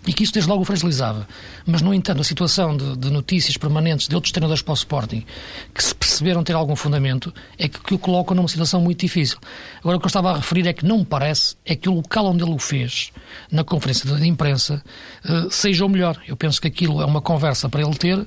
e 0.07 0.13
que 0.13 0.23
isso 0.23 0.33
desde 0.33 0.49
logo 0.49 0.63
o 0.63 0.65
fragilizava. 0.65 1.27
Mas, 1.67 1.83
no 1.83 1.93
entanto, 1.93 2.21
a 2.21 2.25
situação 2.25 2.77
de, 2.77 2.97
de, 2.97 3.11
notícias 3.11 3.57
permanentes 3.57 4.09
de 4.09 4.15
outros 4.15 4.33
treinadores 4.33 4.63
para 4.63 4.73
o 4.73 4.75
Sporting 4.75 5.25
que 5.75 5.83
se 5.83 5.95
perceberam 5.95 6.43
ter 6.43 6.55
algum 6.55 6.77
fundamento 6.77 7.33
é 7.59 7.69
que, 7.69 7.81
que, 7.81 7.95
o 7.95 7.99
colocam 7.99 8.37
numa 8.37 8.49
situação 8.49 8.81
muito 8.81 9.01
difícil. 9.01 9.39
Agora, 9.81 9.97
o 9.97 10.01
que 10.01 10.07
eu 10.07 10.09
estava 10.09 10.33
a 10.33 10.37
referir 10.37 10.67
é 10.67 10.73
que 10.73 10.85
não 10.85 10.99
me 10.99 11.05
parece 11.05 11.57
é 11.65 11.75
que 11.75 11.89
o 11.89 11.95
local 11.95 12.27
onde 12.27 12.45
ele 12.45 12.53
o 12.53 12.59
fez, 12.59 13.11
na 13.51 13.65
conferência 13.65 14.11
de 14.17 14.27
imprensa, 14.27 14.83
uh, 15.25 15.51
seja 15.51 15.85
o 15.85 15.89
melhor. 15.89 16.21
Eu 16.27 16.37
penso 16.37 16.61
que 16.61 16.69
aquilo 16.69 17.03
é 17.03 17.05
uma 17.05 17.21
conversa 17.21 17.69
para 17.69 17.83
ele 17.83 17.95
ter 17.95 18.27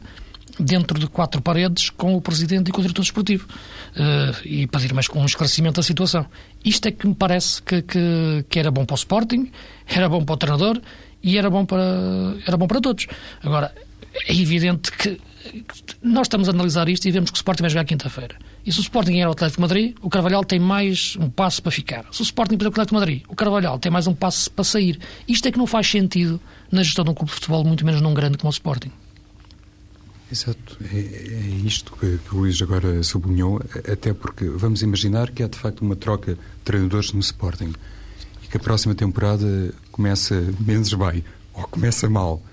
dentro 0.60 1.00
de 1.00 1.08
quatro 1.08 1.42
paredes 1.42 1.90
com 1.90 2.16
o 2.16 2.22
Presidente 2.22 2.70
e 2.70 2.72
com 2.72 2.80
o 2.80 2.82
Diretor 2.82 3.02
Desportivo 3.02 3.48
uh, 3.96 4.48
e 4.48 4.68
pedir 4.68 4.94
mais 4.94 5.08
um 5.14 5.26
esclarecimento 5.26 5.78
da 5.78 5.84
situação. 5.84 6.26
Isto 6.64 6.88
é 6.88 6.92
que 6.92 7.08
me 7.08 7.16
parece 7.16 7.62
que, 7.62 7.82
que, 7.82 8.46
que 8.50 8.60
era 8.60 8.70
bom 8.70 8.86
para 8.86 8.94
o 8.94 8.98
Sporting, 8.98 9.52
era 9.88 10.08
bom 10.10 10.24
para 10.24 10.34
o 10.34 10.38
treinador 10.38 10.82
e 11.24 11.38
era 11.38 11.50
bom 11.50 11.66
para, 11.66 12.36
era 12.46 12.58
bom 12.58 12.68
para 12.68 12.82
todos. 12.82 13.08
Agora, 13.42 13.74
é 14.28 14.34
evidente 14.34 14.92
que 14.92 15.20
nós 16.02 16.26
estamos 16.28 16.48
a 16.48 16.52
analisar 16.52 16.88
isto 16.90 17.08
e 17.08 17.12
vemos 17.12 17.32
que 17.32 17.36
o 17.36 17.40
Sporting 17.40 17.64
vai 17.64 17.70
jogar 17.70 17.86
quinta-feira. 17.86 18.36
E 18.66 18.72
se 18.72 18.80
o 18.80 18.82
Sporting 18.82 19.12
ganhar 19.12 19.30
o 19.30 19.32
Atlético 19.32 19.58
de 19.58 19.62
Madrid, 19.62 19.96
o 20.02 20.10
Carvalhal 20.10 20.44
tem 20.44 20.60
mais 20.60 21.16
um 21.20 21.30
passo 21.30 21.62
para 21.62 21.72
ficar. 21.72 22.06
Se 22.12 22.22
o 22.22 22.24
Sporting 22.24 22.58
perder 22.58 22.68
o 22.68 22.72
Atlético 22.72 22.96
de 22.96 23.00
Madrid, 23.00 23.24
o 23.28 23.36
Carvalhal 23.36 23.80
tem 23.80 23.92
mais 23.92 24.08
um 24.08 24.14
passo 24.14 24.52
para 24.52 24.64
sair. 24.64 25.00
Isto 25.28 25.48
é 25.48 25.52
que 25.52 25.58
não 25.58 25.68
faz 25.68 25.88
sentido 25.88 26.40
na 26.72 26.84
gestão 26.84 27.04
de 27.04 27.12
um 27.12 27.14
clube 27.14 27.30
de 27.30 27.36
futebol, 27.36 27.64
muito 27.64 27.86
menos 27.86 28.02
num 28.02 28.14
grande 28.14 28.38
como 28.38 28.50
o 28.50 28.54
Sporting. 28.54 28.92
Exato. 30.32 30.78
É, 30.94 30.98
é 30.98 31.66
isto 31.66 31.92
que, 31.94 32.18
que, 32.18 32.36
o 32.36 32.40
Luís 32.40 32.62
agora 32.62 33.04
sublinhou, 33.04 33.62
até 33.92 34.14
porque 34.14 34.46
vamos 34.46 34.82
imaginar 34.82 35.30
que 35.32 35.44
há 35.44 35.48
de 35.48 35.58
facto 35.58 35.82
uma 35.82 35.96
troca 35.96 36.36
de 36.36 36.40
treinadores 36.64 37.12
no 37.12 37.20
Sporting 37.20 37.74
que 38.52 38.58
a 38.58 38.60
próxima 38.60 38.94
temporada 38.94 39.74
começa 39.92 40.36
menos 40.60 40.94
bem 40.94 41.24
ou 41.54 41.64
começa 41.64 42.10
mal. 42.10 42.44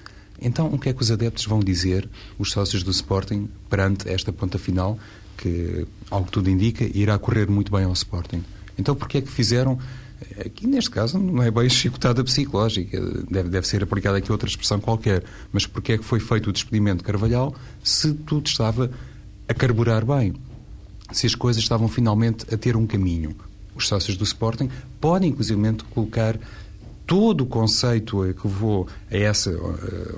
Então, 0.41 0.73
o 0.73 0.79
que 0.79 0.89
é 0.89 0.93
que 0.93 1.03
os 1.03 1.11
adeptos 1.11 1.45
vão 1.45 1.59
dizer, 1.59 2.09
os 2.39 2.53
sócios 2.53 2.85
do 2.85 2.93
Sporting, 2.93 3.51
perante 3.69 4.09
esta 4.09 4.33
ponta 4.33 4.57
final, 4.57 4.97
que, 5.37 5.87
ao 6.09 6.25
que 6.25 6.31
tudo 6.31 6.49
indica, 6.49 6.85
irá 6.97 7.19
correr 7.19 7.51
muito 7.51 7.73
bem 7.73 7.83
ao 7.83 7.93
Sporting? 7.93 8.45
Então, 8.79 8.95
porquê 8.95 9.19
é 9.19 9.21
que 9.21 9.31
fizeram 9.31 9.79
Aqui, 10.45 10.67
neste 10.67 10.91
caso, 10.91 11.17
não 11.17 11.43
é 11.45 11.51
bem 11.51 11.69
chicotada 11.69 12.25
psicológica, 12.25 13.01
deve, 13.31 13.49
deve 13.51 13.69
ser 13.69 13.85
aplicada 13.85 14.19
aqui 14.19 14.33
outra 14.33 14.49
expressão 14.49 14.81
qualquer. 14.81 15.23
Mas 15.53 15.65
porquê 15.65 15.93
é 15.93 15.99
que 15.99 16.05
foi 16.05 16.19
feito 16.19 16.51
o 16.51 16.53
despedimento 16.53 16.99
de 16.99 17.05
Carvalhal 17.05 17.55
se 17.85 18.13
tudo 18.13 18.47
estava 18.47 18.91
a 19.47 19.55
carburar 19.55 20.05
bem? 20.05 20.35
Se 21.13 21.25
as 21.27 21.37
coisas 21.37 21.63
estavam 21.63 21.87
finalmente 21.87 22.53
a 22.53 22.57
ter 22.57 22.77
um 22.77 22.85
caminho? 22.85 23.37
Os 23.79 23.87
sócios 23.87 24.17
do 24.17 24.25
Sporting 24.25 24.69
podem, 25.01 25.31
inclusive, 25.31 25.61
colocar 25.95 26.37
todo 27.07 27.41
o 27.43 27.47
conceito 27.47 28.23
que 28.35 28.47
vou 28.47 28.87
a 29.11 29.17
essa, 29.17 29.51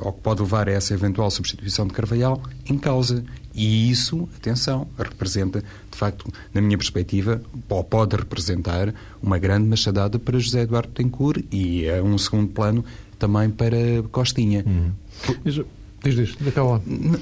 ou 0.01 0.13
que 0.13 0.21
pode 0.21 0.41
levar 0.41 0.69
a 0.69 0.73
essa 0.73 0.93
eventual 0.93 1.31
substituição 1.31 1.87
de 1.87 1.93
Carvalhal 1.93 2.43
em 2.69 2.77
causa. 2.77 3.23
E 3.55 3.91
isso, 3.91 4.29
atenção, 4.37 4.89
representa, 4.99 5.61
de 5.61 5.97
facto, 5.97 6.27
na 6.55 6.61
minha 6.61 6.79
perspectiva, 6.79 7.43
ou 7.69 7.85
pode 7.85 8.17
representar 8.17 8.93
uma 9.23 9.39
grande 9.39 9.69
machadada 9.69 10.19
para 10.19 10.39
José 10.39 10.63
Eduardo 10.63 10.89
Tencourt 10.89 11.45
e 11.53 11.89
a 11.89 12.03
um 12.03 12.17
segundo 12.17 12.49
plano 12.49 12.85
também 13.19 13.51
para 13.51 13.77
Costinha. 14.11 14.65
Uhum. 14.67 14.93
Diz, 15.45 16.17
diz, 16.17 16.37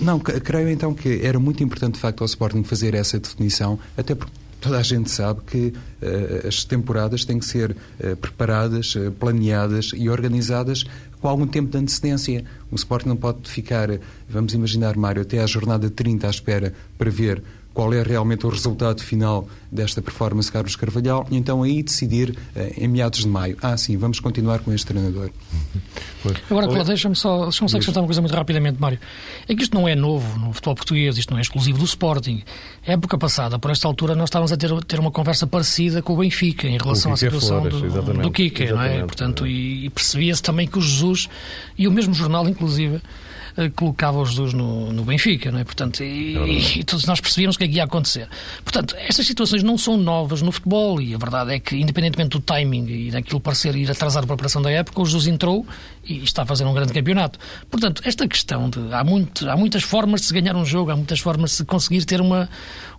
Não, 0.00 0.20
creio 0.20 0.68
então 0.70 0.94
que 0.94 1.20
era 1.22 1.38
muito 1.38 1.62
importante, 1.62 1.94
de 1.94 2.00
facto, 2.00 2.20
ao 2.20 2.26
Sporting 2.26 2.62
fazer 2.62 2.94
essa 2.94 3.18
definição, 3.18 3.78
até 3.96 4.14
porque 4.14 4.32
Toda 4.60 4.78
a 4.78 4.82
gente 4.82 5.10
sabe 5.10 5.40
que 5.46 5.72
uh, 6.02 6.48
as 6.48 6.64
temporadas 6.64 7.24
têm 7.24 7.38
que 7.38 7.46
ser 7.46 7.70
uh, 7.70 8.16
preparadas, 8.16 8.94
uh, 8.96 9.12
planeadas 9.12 9.92
e 9.94 10.08
organizadas 10.08 10.84
com 11.20 11.28
algum 11.28 11.46
tempo 11.46 11.70
de 11.70 11.78
antecedência. 11.78 12.44
O 12.70 12.74
Sporting 12.74 13.08
não 13.08 13.16
pode 13.16 13.48
ficar, 13.48 13.88
vamos 14.28 14.54
imaginar, 14.54 14.96
Mário, 14.96 15.22
até 15.22 15.40
à 15.40 15.46
jornada 15.46 15.88
30 15.88 16.26
à 16.26 16.30
espera 16.30 16.74
para 16.96 17.10
ver 17.10 17.42
qual 17.78 17.94
é 17.94 18.02
realmente 18.02 18.44
o 18.44 18.48
resultado 18.48 19.00
final 19.00 19.46
desta 19.70 20.02
performance 20.02 20.50
Carlos 20.50 20.74
Carvalhal 20.74 21.24
e 21.30 21.36
então 21.36 21.62
aí 21.62 21.80
decidir 21.80 22.36
em 22.76 22.88
meados 22.88 23.20
de 23.20 23.28
maio. 23.28 23.56
Ah, 23.62 23.76
sim, 23.76 23.96
vamos 23.96 24.18
continuar 24.18 24.58
com 24.58 24.72
este 24.72 24.84
treinador. 24.84 25.30
Agora, 26.50 26.66
Cláudio, 26.66 26.86
deixa-me 26.86 27.14
só, 27.14 27.44
deixa 27.44 27.68
só 27.68 27.76
acrescentar 27.76 28.02
uma 28.02 28.08
coisa 28.08 28.20
muito 28.20 28.34
rapidamente, 28.34 28.80
Mário. 28.80 28.98
É 29.48 29.54
que 29.54 29.62
isto 29.62 29.76
não 29.76 29.86
é 29.86 29.94
novo 29.94 30.40
no 30.40 30.52
futebol 30.52 30.74
português, 30.74 31.18
isto 31.18 31.30
não 31.30 31.38
é 31.38 31.40
exclusivo 31.40 31.78
do 31.78 31.84
Sporting. 31.84 32.42
A 32.84 32.92
época 32.94 33.16
passada, 33.16 33.60
por 33.60 33.70
esta 33.70 33.86
altura, 33.86 34.16
nós 34.16 34.28
estávamos 34.28 34.50
a 34.50 34.56
ter, 34.56 34.72
ter 34.84 34.98
uma 34.98 35.12
conversa 35.12 35.46
parecida 35.46 36.02
com 36.02 36.14
o 36.14 36.16
Benfica 36.16 36.66
em 36.66 36.78
relação 36.78 37.12
à 37.12 37.16
situação 37.16 37.60
Flores, 37.60 37.92
do, 37.92 38.12
do 38.22 38.30
Kika, 38.32 38.72
não 38.72 38.82
é? 38.82 39.04
Portanto, 39.04 39.46
e, 39.46 39.84
e 39.84 39.90
percebia-se 39.90 40.42
também 40.42 40.66
que 40.66 40.78
o 40.78 40.82
Jesus, 40.82 41.28
e 41.78 41.86
o 41.86 41.92
mesmo 41.92 42.12
jornal, 42.12 42.48
inclusive, 42.48 42.96
eh, 42.96 43.00
colocava 43.74 44.18
o 44.18 44.24
Jesus 44.24 44.52
no, 44.52 44.92
no 44.92 45.04
Benfica, 45.04 45.50
não 45.50 45.58
é? 45.58 45.64
Portanto, 45.64 46.02
e, 46.02 46.36
é 46.36 46.78
e, 46.78 46.84
todos 46.84 47.06
nós 47.06 47.20
percebíamos 47.20 47.56
o 47.56 47.58
que 47.58 47.64
é 47.64 47.68
que 47.68 47.74
ia 47.74 47.84
acontecer. 47.84 48.28
Portanto, 48.62 48.94
estas 48.98 49.26
situações 49.26 49.62
não 49.62 49.76
são 49.76 49.96
novas 49.96 50.42
no 50.42 50.52
futebol 50.52 51.00
e 51.00 51.14
a 51.14 51.18
verdade 51.18 51.54
é 51.54 51.58
que, 51.58 51.76
independentemente 51.76 52.30
do 52.30 52.40
timing 52.40 52.86
e 52.86 53.10
daquilo 53.10 53.40
parecer 53.40 53.74
ir 53.74 53.90
atrasar 53.90 54.22
a 54.22 54.26
preparação 54.26 54.62
da 54.62 54.70
época, 54.70 55.00
o 55.00 55.04
Jesus 55.04 55.26
entrou 55.26 55.66
e 56.08 56.24
está 56.24 56.42
a 56.42 56.46
fazer 56.46 56.64
um 56.64 56.72
grande 56.72 56.92
campeonato. 56.92 57.38
Portanto, 57.70 58.02
esta 58.04 58.26
questão 58.26 58.70
de. 58.70 58.92
Há, 58.92 59.04
muito, 59.04 59.48
há 59.48 59.56
muitas 59.56 59.82
formas 59.82 60.22
de 60.22 60.28
se 60.28 60.34
ganhar 60.34 60.56
um 60.56 60.64
jogo, 60.64 60.90
há 60.90 60.96
muitas 60.96 61.20
formas 61.20 61.50
de 61.50 61.56
se 61.56 61.64
conseguir 61.64 62.04
ter 62.04 62.20
uma, 62.20 62.48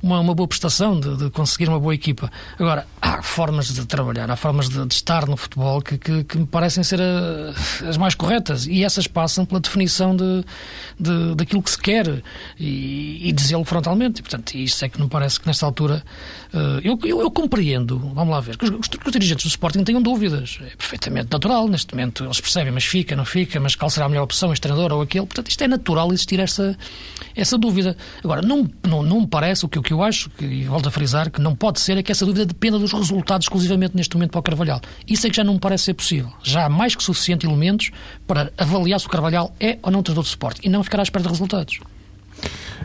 uma, 0.01 0.19
uma 0.19 0.35
boa 0.35 0.47
prestação, 0.47 0.99
de, 0.99 1.17
de, 1.17 1.29
conseguir 1.29 1.67
uma 1.67 1.79
boa 1.79 1.93
equipa. 1.93 2.31
Agora, 2.57 2.85
há 3.01 3.21
formas 3.21 3.73
de 3.73 3.85
trabalhar, 3.85 4.29
há 4.29 4.35
formas 4.35 4.69
de, 4.69 4.85
de 4.85 4.93
estar 4.93 5.25
no 5.27 5.35
futebol 5.35 5.81
que, 5.81 5.97
que, 5.97 6.23
que, 6.23 6.37
me 6.37 6.45
parecem 6.45 6.83
ser 6.83 7.01
a, 7.01 7.87
as 7.87 7.97
mais 7.97 8.15
corretas 8.15 8.67
e 8.67 8.83
essas 8.83 9.07
passam 9.07 9.45
pela 9.45 9.59
definição 9.59 10.15
de, 10.15 10.45
de, 10.99 11.35
daquilo 11.35 11.61
que 11.61 11.71
se 11.71 11.79
quer 11.79 12.21
e, 12.59 13.27
e 13.27 13.31
dizê-lo 13.31 13.63
frontalmente. 13.65 14.19
E, 14.19 14.23
portanto, 14.23 14.53
isso 14.55 14.85
é 14.85 14.89
que 14.89 15.01
me 15.01 15.07
parece 15.07 15.39
que 15.39 15.47
nesta 15.47 15.65
altura 15.65 16.03
uh, 16.53 16.79
eu, 16.83 16.97
eu, 17.03 17.21
eu, 17.21 17.31
compreendo, 17.31 17.97
vamos 18.13 18.29
lá 18.29 18.39
ver, 18.39 18.57
que 18.57 18.65
os, 18.65 18.71
os, 18.71 18.89
os, 19.05 19.11
dirigentes 19.11 19.45
do 19.45 19.49
Sporting 19.49 19.83
tenham 19.83 20.01
dúvidas. 20.01 20.59
É 20.61 20.75
perfeitamente 20.75 21.29
natural, 21.31 21.67
neste 21.67 21.93
momento 21.93 22.23
eles 22.23 22.39
percebem, 22.39 22.71
mas 22.71 22.85
fica, 22.99 23.15
não 23.15 23.25
fica, 23.25 23.59
mas 23.59 23.75
qual 23.75 23.89
será 23.89 24.05
a 24.05 24.09
melhor 24.09 24.23
opção, 24.23 24.51
este 24.51 24.61
treinador 24.61 24.91
ou 24.91 25.01
aquele. 25.01 25.25
Portanto, 25.25 25.49
isto 25.49 25.63
é 25.63 25.67
natural 25.67 26.11
existir 26.11 26.39
essa, 26.39 26.77
essa 27.35 27.57
dúvida. 27.57 27.95
Agora, 28.23 28.41
não, 28.41 28.69
não, 28.85 29.01
não 29.01 29.21
me 29.21 29.27
parece, 29.27 29.65
o 29.65 29.69
que, 29.69 29.79
o 29.79 29.81
que 29.81 29.93
eu 29.93 30.03
acho, 30.03 30.29
que, 30.31 30.45
e 30.45 30.63
volto 30.65 30.87
a 30.87 30.91
frisar, 30.91 31.31
que 31.31 31.41
não 31.41 31.55
pode 31.55 31.79
ser, 31.79 31.97
é 31.97 32.03
que 32.03 32.11
essa 32.11 32.25
dúvida 32.25 32.45
dependa 32.45 32.77
dos 32.77 32.91
resultados 32.91 33.45
exclusivamente 33.45 33.95
neste 33.95 34.15
momento 34.15 34.31
para 34.31 34.39
o 34.39 34.43
Carvalhal. 34.43 34.81
Isso 35.07 35.25
é 35.25 35.29
que 35.29 35.37
já 35.37 35.43
não 35.43 35.53
me 35.53 35.59
parece 35.59 35.85
ser 35.85 35.93
possível. 35.93 36.31
Já 36.43 36.65
há 36.65 36.69
mais 36.69 36.95
que 36.95 37.03
suficiente 37.03 37.45
elementos 37.45 37.91
para 38.27 38.51
avaliar 38.57 38.99
se 38.99 39.07
o 39.07 39.09
Carvalhal 39.09 39.53
é 39.59 39.77
ou 39.81 39.91
não 39.91 40.03
treinador 40.03 40.23
de 40.23 40.29
suporte 40.29 40.61
e 40.63 40.69
não 40.69 40.83
ficar 40.83 40.99
à 40.99 41.03
espera 41.03 41.23
de 41.23 41.29
resultados. 41.29 41.79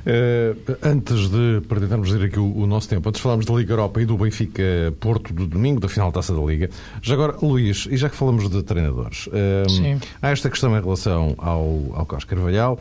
Uh, 0.01 0.77
antes 0.83 1.29
de, 1.31 1.63
para 1.69 1.81
tentarmos 1.81 2.09
dizer 2.09 2.27
aqui 2.27 2.39
o, 2.39 2.57
o, 2.59 2.67
nosso 2.67 2.89
tempo, 2.89 3.09
antes 3.09 3.21
falámos 3.21 3.47
da 3.47 3.55
Liga 3.55 3.73
Europa 3.73 4.03
e 4.03 4.05
do 4.05 4.17
Benfica 4.17 4.63
Porto 5.01 5.33
do 5.33 5.47
domingo, 5.47 5.81
da 5.81 5.89
final 5.89 6.09
da 6.11 6.15
Taça 6.15 6.35
da 6.35 6.43
Liga. 6.43 6.69
Já 7.01 7.15
agora, 7.15 7.37
Luís, 7.41 7.87
e 7.91 7.97
já 7.97 8.11
que 8.11 8.17
falamos 8.17 8.49
de 8.49 8.63
treinadores, 8.63 9.27
uh, 9.29 10.01
há 10.21 10.31
esta 10.31 10.51
questão 10.51 10.77
em 10.77 10.81
relação 10.81 11.35
ao, 11.39 11.93
ao 11.95 12.07
Carlos 12.07 12.25
Carvalhal 12.25 12.79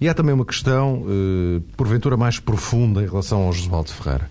e 0.00 0.08
há 0.08 0.14
também 0.14 0.34
uma 0.34 0.44
questão, 0.44 1.02
uh, 1.02 1.60
porventura, 1.76 2.16
mais 2.16 2.38
profunda 2.40 3.02
em 3.02 3.06
relação 3.06 3.42
ao 3.42 3.52
Josualdo 3.52 3.90
Ferreira. 3.92 4.30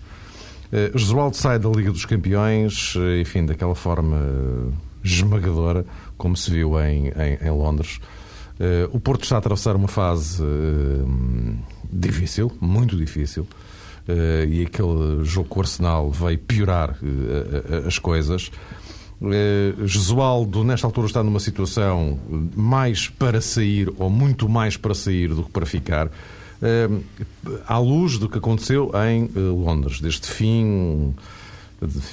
Uh, 0.72 0.98
Josualdo 0.98 1.36
sai 1.36 1.58
da 1.58 1.68
Liga 1.68 1.90
dos 1.90 2.04
Campeões, 2.04 2.94
enfim, 3.20 3.46
daquela 3.46 3.74
forma 3.74 4.18
esmagadora, 5.02 5.86
como 6.16 6.36
se 6.36 6.50
viu 6.50 6.78
em, 6.80 7.08
em, 7.08 7.46
em 7.46 7.50
Londres. 7.50 8.00
O 8.90 8.98
Porto 8.98 9.22
está 9.22 9.36
a 9.36 9.38
atravessar 9.38 9.76
uma 9.76 9.86
fase 9.86 10.42
difícil, 11.90 12.52
muito 12.60 12.96
difícil, 12.96 13.46
uh, 14.08 14.44
e 14.48 14.64
aquele 14.64 15.24
jogo 15.24 15.48
com 15.48 15.60
o 15.60 15.62
Arsenal 15.62 16.10
veio 16.10 16.38
piorar 16.38 16.96
as 17.86 17.98
coisas. 17.98 18.50
Uh, 19.20 19.86
Jesualdo, 19.86 20.62
nesta 20.62 20.86
altura, 20.86 21.06
está 21.06 21.22
numa 21.22 21.40
situação 21.40 22.18
mais 22.54 23.08
para 23.08 23.40
sair, 23.40 23.92
ou 23.98 24.08
muito 24.08 24.48
mais 24.48 24.76
para 24.76 24.94
sair 24.94 25.28
do 25.28 25.42
que 25.42 25.50
para 25.50 25.66
ficar, 25.66 26.10
à 27.68 27.78
luz 27.78 28.18
do 28.18 28.28
que 28.28 28.38
aconteceu 28.38 28.90
em 29.08 29.30
Londres, 29.34 30.00
deste 30.00 30.28
fim 30.28 31.14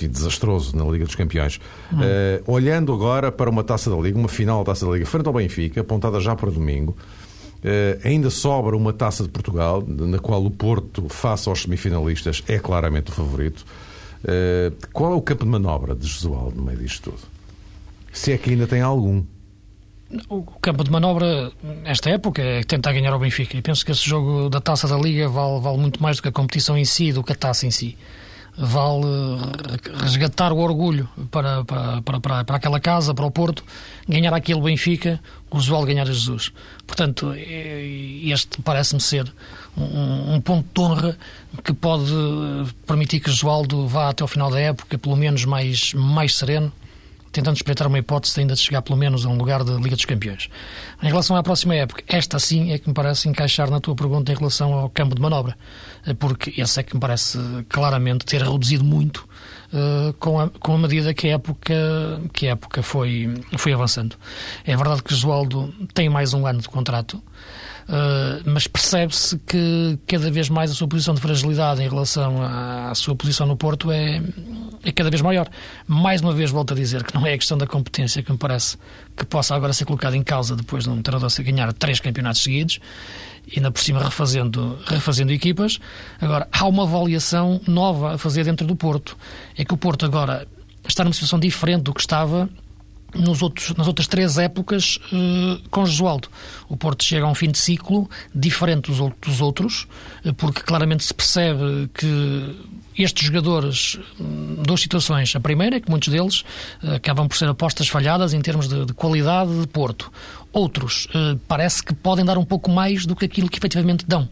desastroso 0.09 0.75
na 0.75 0.85
Liga 0.85 1.05
dos 1.05 1.15
Campeões. 1.15 1.59
Hum. 1.91 1.97
Uh, 1.97 2.51
olhando 2.51 2.93
agora 2.93 3.31
para 3.31 3.49
uma 3.49 3.63
taça 3.63 3.89
da 3.89 3.95
Liga, 3.95 4.17
uma 4.17 4.27
final 4.27 4.63
da 4.63 4.71
taça 4.71 4.85
da 4.85 4.91
Liga, 4.91 5.05
frente 5.05 5.27
ao 5.27 5.33
Benfica, 5.33 5.81
apontada 5.81 6.19
já 6.19 6.35
para 6.35 6.51
domingo, 6.51 6.91
uh, 6.91 6.95
ainda 8.03 8.29
sobra 8.29 8.75
uma 8.75 8.93
taça 8.93 9.23
de 9.23 9.29
Portugal, 9.29 9.83
na 9.87 10.19
qual 10.19 10.43
o 10.45 10.51
Porto, 10.51 11.07
face 11.09 11.49
aos 11.49 11.63
semifinalistas, 11.63 12.43
é 12.47 12.59
claramente 12.59 13.09
o 13.09 13.13
favorito. 13.13 13.65
Uh, 14.23 14.75
qual 14.91 15.13
é 15.13 15.15
o 15.15 15.21
campo 15.21 15.43
de 15.45 15.51
manobra 15.51 15.95
de 15.95 16.07
Jesualdo 16.07 16.57
no 16.57 16.63
meio 16.63 16.79
disto 16.79 17.11
tudo? 17.11 17.21
Se 18.11 18.31
é 18.31 18.37
que 18.37 18.49
ainda 18.49 18.65
tem 18.65 18.81
algum. 18.81 19.23
O 20.29 20.43
campo 20.43 20.83
de 20.83 20.91
manobra, 20.91 21.51
nesta 21.83 22.09
época, 22.09 22.41
é 22.41 22.63
tentar 22.63 22.93
ganhar 22.93 23.13
o 23.15 23.19
Benfica. 23.19 23.57
E 23.57 23.61
penso 23.61 23.85
que 23.85 23.91
esse 23.91 24.07
jogo 24.07 24.49
da 24.49 24.61
taça 24.61 24.87
da 24.87 24.97
Liga 24.97 25.27
vale, 25.27 25.59
vale 25.59 25.77
muito 25.77 26.01
mais 26.01 26.17
do 26.17 26.23
que 26.23 26.29
a 26.29 26.31
competição 26.31 26.77
em 26.77 26.85
si, 26.85 27.11
do 27.11 27.23
que 27.23 27.33
a 27.33 27.35
taça 27.35 27.67
em 27.67 27.71
si 27.71 27.97
vale 28.57 29.05
resgatar 30.01 30.53
o 30.53 30.57
orgulho 30.57 31.09
para, 31.29 31.63
para, 31.65 32.01
para, 32.01 32.43
para, 32.43 32.55
aquela 32.55 32.79
casa, 32.79 33.13
para 33.13 33.25
o 33.25 33.31
Porto, 33.31 33.63
ganhar 34.07 34.33
aquele 34.33 34.61
Benfica, 34.61 35.19
o 35.51 35.57
usual 35.57 35.85
ganhar 35.85 36.03
a 36.03 36.13
Jesus. 36.13 36.51
Portanto, 36.85 37.33
este 37.35 38.61
parece-me 38.61 39.01
ser 39.01 39.31
um, 39.77 40.35
um, 40.35 40.41
ponto 40.41 40.67
de 40.73 40.81
honra 40.81 41.17
que 41.63 41.73
pode 41.73 42.11
permitir 42.85 43.19
que 43.19 43.29
Josualdo 43.29 43.87
vá 43.87 44.09
até 44.09 44.21
ao 44.23 44.27
final 44.27 44.49
da 44.51 44.59
época, 44.59 44.97
pelo 44.97 45.15
menos 45.15 45.45
mais, 45.45 45.93
mais 45.93 46.35
sereno, 46.35 46.71
tentando 47.35 47.57
espreitar 47.57 47.87
uma 47.87 47.99
hipótese 47.99 48.33
de 48.33 48.39
ainda 48.39 48.53
de 48.53 48.61
chegar 48.61 48.81
pelo 48.81 48.97
menos 48.97 49.25
a 49.25 49.29
um 49.29 49.37
lugar 49.37 49.61
da 49.61 49.73
Liga 49.73 49.95
dos 49.95 50.05
Campeões. 50.05 50.49
Em 51.03 51.07
relação 51.07 51.35
à 51.35 51.43
próxima 51.43 51.75
época, 51.75 52.01
esta 52.07 52.39
sim 52.39 52.71
é 52.71 52.77
que 52.77 52.87
me 52.87 52.93
parece 52.93 53.27
encaixar 53.27 53.69
na 53.69 53.81
tua 53.81 53.93
pergunta 53.93 54.31
em 54.31 54.35
relação 54.35 54.73
ao 54.73 54.89
campo 54.89 55.13
de 55.13 55.21
manobra, 55.21 55.57
eh, 56.05 56.13
porque 56.13 56.53
esse 56.59 56.79
é 56.79 56.83
que 56.83 56.93
me 56.95 57.01
parece 57.01 57.37
claramente 57.67 58.25
ter 58.25 58.41
reduzido 58.41 58.85
muito 58.85 59.27
uh, 59.73 60.13
com, 60.13 60.39
a, 60.39 60.49
com 60.49 60.75
a 60.75 60.77
medida 60.77 61.13
que 61.13 61.27
a 61.27 61.33
época, 61.33 61.73
que 62.31 62.47
a 62.47 62.51
época 62.51 62.81
foi, 62.81 63.33
foi 63.57 63.73
avançando. 63.73 64.15
É 64.63 64.75
verdade 64.77 65.03
que 65.03 65.13
Josualdo 65.13 65.73
tem 65.93 66.07
mais 66.07 66.33
um 66.33 66.47
ano 66.47 66.61
de 66.61 66.69
contrato, 66.69 67.21
Uh, 67.87 68.41
mas 68.45 68.65
percebe-se 68.65 69.37
que 69.39 69.99
cada 70.07 70.31
vez 70.31 70.49
mais 70.49 70.71
a 70.71 70.73
sua 70.73 70.87
posição 70.87 71.13
de 71.13 71.21
fragilidade 71.21 71.83
em 71.83 71.87
relação 71.87 72.41
à, 72.41 72.89
à, 72.89 72.95
sua 72.95 73.15
posição 73.15 73.45
no 73.45 73.55
Porto 73.55 73.91
é, 73.91 74.23
é 74.83 74.91
cada 74.91 75.11
vez 75.11 75.21
maior. 75.21 75.47
Mais 75.87 76.19
uma 76.19 76.33
vez 76.33 76.49
volto 76.49 76.73
a 76.73 76.75
dizer 76.75 77.03
que 77.03 77.13
não 77.13 77.27
é 77.27 77.33
a 77.33 77.37
questão 77.37 77.55
da 77.55 77.67
competência 77.67 78.23
que 78.23 78.31
me 78.31 78.39
parece 78.39 78.77
que 79.15 79.23
possa 79.23 79.55
agora 79.55 79.71
ser 79.71 79.85
colocada 79.85 80.17
em 80.17 80.23
causa 80.23 80.55
depois 80.55 80.85
de 80.85 80.89
um 80.89 80.99
treinador 80.99 81.29
ganhar 81.43 81.71
três 81.73 81.99
campeonatos 81.99 82.41
seguidos 82.41 82.79
e 83.47 83.59
ainda 83.59 83.69
por 83.69 83.79
cima 83.79 84.03
refazendo, 84.03 84.79
refazendo 84.87 85.31
equipas. 85.31 85.79
Agora, 86.19 86.47
há 86.51 86.67
uma 86.67 86.83
avaliação 86.83 87.61
nova 87.67 88.15
a 88.15 88.17
fazer 88.17 88.43
dentro 88.45 88.65
do 88.65 88.75
Porto. 88.75 89.15
É 89.55 89.63
que 89.63 89.75
o 89.75 89.77
Porto 89.77 90.05
agora 90.05 90.47
está 90.87 91.03
numa 91.03 91.13
situação 91.13 91.39
diferente 91.39 91.83
do 91.83 91.93
que 91.93 92.01
estava 92.01 92.49
nos 93.15 93.41
outros, 93.41 93.73
nas 93.75 93.87
outras 93.87 94.07
três 94.07 94.37
épocas 94.37 94.99
uh, 95.11 95.69
com 95.69 95.85
Jesualdo. 95.85 96.27
O 96.67 96.75
Porto 96.75 97.03
chega 97.03 97.25
a 97.25 97.29
um 97.29 97.35
fim 97.35 97.49
de 97.49 97.57
ciclo 97.57 98.09
diferente 98.33 98.91
dos, 98.91 99.11
dos 99.21 99.41
outros, 99.41 99.87
uh, 100.23 100.33
porque 100.33 100.61
claramente 100.61 101.03
se 101.03 101.13
percebe 101.13 101.89
que 101.93 102.55
estes 102.97 103.27
jogadores, 103.27 103.99
hum, 104.19 104.63
duas 104.63 104.79
situações. 104.79 105.35
A 105.35 105.39
primeira 105.39 105.77
é 105.77 105.79
que 105.79 105.89
muitos 105.89 106.09
deles 106.09 106.41
uh, 106.83 106.93
acabam 106.95 107.27
por 107.27 107.37
ser 107.37 107.49
apostas 107.49 107.87
falhadas 107.87 108.33
em 108.33 108.41
termos 108.41 108.67
de, 108.67 108.85
de 108.85 108.93
qualidade 108.93 109.59
de 109.59 109.67
Porto. 109.67 110.11
Outros 110.53 111.09
parece 111.49 111.83
que 111.83 111.93
podem 111.93 112.23
dar 112.23 112.37
um 112.37 112.45
pouco 112.45 112.71
mais 112.71 113.05
do 113.05 113.13
que 113.13 113.25
aquilo 113.25 113.49
que 113.49 113.57
efetivamente 113.57 114.05
dão. 114.07 114.29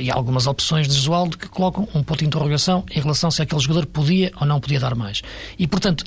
E 0.00 0.10
há 0.10 0.14
algumas 0.16 0.48
opções 0.48 0.88
de 0.88 0.94
Jesualdo 0.94 1.38
que 1.38 1.46
colocam 1.46 1.86
um 1.94 2.02
ponto 2.02 2.18
de 2.18 2.26
interrogação 2.26 2.84
em 2.90 3.00
relação 3.00 3.30
se 3.30 3.40
aquele 3.40 3.60
jogador 3.60 3.86
podia 3.86 4.32
ou 4.40 4.44
não 4.44 4.58
podia 4.58 4.80
dar 4.80 4.96
mais. 4.96 5.22
E, 5.56 5.64
portanto, 5.68 6.04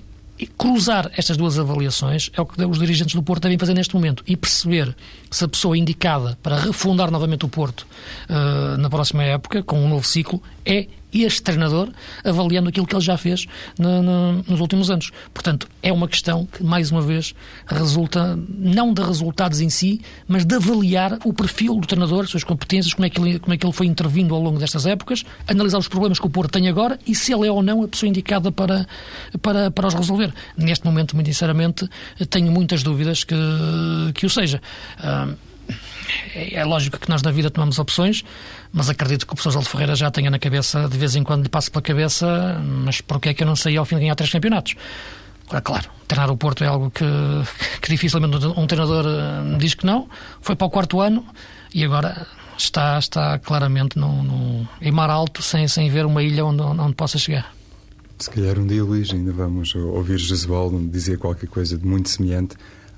cruzar 0.48 1.12
estas 1.17 1.38
duas 1.38 1.57
avaliações 1.57 2.29
é 2.33 2.41
o 2.41 2.45
que 2.45 2.63
os 2.63 2.79
dirigentes 2.79 3.15
do 3.15 3.24
Porto 3.24 3.43
devem 3.43 3.57
fazer 3.57 3.74
neste 3.74 3.93
momento 3.93 4.24
e 4.27 4.36
perceber 4.36 4.95
se 5.31 5.45
a 5.45 5.47
pessoa 5.47 5.77
indicada 5.77 6.38
para 6.43 6.57
refundar 6.57 7.09
novamente 7.09 7.45
o 7.45 7.50
Porto 7.50 7.88
uh, 8.29 8.77
na 8.77 8.89
próxima 8.89 9.23
época, 9.23 9.63
com 9.63 9.79
um 9.79 9.88
novo 9.88 10.05
ciclo, 10.05 10.43
é 10.65 10.88
este 11.13 11.41
treinador, 11.41 11.89
avaliando 12.23 12.69
aquilo 12.69 12.88
que 12.88 12.95
ele 12.95 13.03
já 13.03 13.17
fez 13.17 13.45
no, 13.77 14.01
no, 14.01 14.43
nos 14.47 14.59
últimos 14.59 14.89
anos. 14.89 15.11
Portanto, 15.33 15.67
é 15.83 15.91
uma 15.91 16.07
questão 16.07 16.45
que, 16.45 16.63
mais 16.63 16.91
uma 16.91 17.01
vez, 17.01 17.35
resulta 17.67 18.39
não 18.50 18.93
de 18.93 19.01
resultados 19.01 19.59
em 19.59 19.69
si, 19.69 20.01
mas 20.27 20.45
de 20.45 20.55
avaliar 20.55 21.19
o 21.25 21.33
perfil 21.33 21.75
do 21.75 21.88
treinador, 21.88 22.23
as 22.23 22.29
suas 22.29 22.43
competências, 22.43 22.93
como 22.93 23.05
é, 23.05 23.09
que 23.09 23.19
ele, 23.19 23.39
como 23.39 23.53
é 23.53 23.57
que 23.57 23.65
ele 23.65 23.73
foi 23.73 23.88
intervindo 23.88 24.33
ao 24.33 24.41
longo 24.41 24.57
destas 24.57 24.85
épocas, 24.85 25.23
analisar 25.47 25.79
os 25.79 25.88
problemas 25.88 26.17
que 26.17 26.27
o 26.27 26.29
Porto 26.29 26.51
tem 26.51 26.69
agora 26.69 26.97
e 27.05 27.13
se 27.13 27.33
ele 27.33 27.47
é 27.47 27.51
ou 27.51 27.61
não 27.61 27.83
a 27.83 27.88
pessoa 27.88 28.07
indicada 28.07 28.51
para, 28.51 28.88
para, 29.41 29.69
para 29.69 29.88
os 29.88 29.93
resolver. 29.93 30.33
Neste 30.55 30.85
momento, 30.85 31.15
muito 31.15 31.27
sinceramente, 31.27 31.89
tenho 32.29 32.51
muitas 32.51 32.83
dúvidas 32.83 33.23
que, 33.23 33.35
que 34.13 34.25
o 34.25 34.29
seja. 34.29 34.61
Uh, 34.97 35.21
é, 36.36 36.56
é 36.56 36.66
lógico 36.66 37.00
que 37.00 37.10
nós 37.10 37.22
na 37.22 37.32
vida 37.32 37.50
tomamos 37.50 37.80
opções, 37.80 38.24
mas 38.72 38.90
acredito 38.90 39.25
que 39.25 39.34
o 39.34 39.36
professor 39.36 39.58
Aldo 39.58 39.70
Ferreira 39.70 39.96
já 39.96 40.12
tenha 40.12 40.30
na 40.30 40.40
cabeça, 40.40 40.88
de 40.88 40.98
vez 40.98 41.16
em 41.16 41.24
quando 41.24 41.44
lhe 41.44 41.50
passe 41.50 41.70
pela 41.70 41.82
cabeça, 41.82 42.60
mas 42.63 43.01
porquê 43.01 43.30
é 43.30 43.34
que 43.34 43.44
eu 43.44 43.48
não 43.48 43.56
saí 43.56 43.78
ao 43.78 43.86
fim 43.86 43.96
de 43.96 44.01
ganhar 44.01 44.16
três 44.16 44.32
campeonatos? 44.32 44.75
Agora, 45.48 45.62
claro, 45.62 45.90
treinar 46.08 46.32
o 46.32 46.38
Porto 46.38 46.63
é 46.63 46.68
algo 46.68 46.90
que, 46.90 47.06
que 47.82 47.90
dificilmente 47.90 48.46
um 48.46 48.66
treinador 48.68 49.06
eh, 49.06 49.58
diz 49.58 49.74
que 49.74 49.86
não. 49.86 50.08
Foi 50.40 50.56
para 50.56 50.66
o 50.66 50.70
quarto 50.70 51.01
ano 51.01 51.25
e 51.74 51.84
agora 51.84 52.25
está, 52.58 52.98
está 52.98 53.38
claramente 53.38 54.00
no, 54.00 54.24
no, 54.24 54.68
em 54.82 54.92
mar 54.92 55.10
alto, 55.10 55.42
sem, 55.42 55.68
sem 55.68 55.90
ver 55.90 56.06
uma 56.06 56.24
ilha 56.24 56.46
onde, 56.46 56.62
onde 56.62 56.96
possa 56.96 57.18
chegar. 57.18 57.54
Se 58.18 58.30
calhar 58.30 58.58
um 58.60 58.68
dia, 58.68 58.84
Luís, 58.84 59.12
ainda 59.12 59.34
vamos 59.34 59.75
ouvir 59.75 60.20
Jesualdo 60.20 60.80
dizer 60.88 61.18
qualquer 61.18 61.48
coisa 61.48 61.78
de 61.78 61.86
muito 61.86 62.07
semelhante 62.07 62.55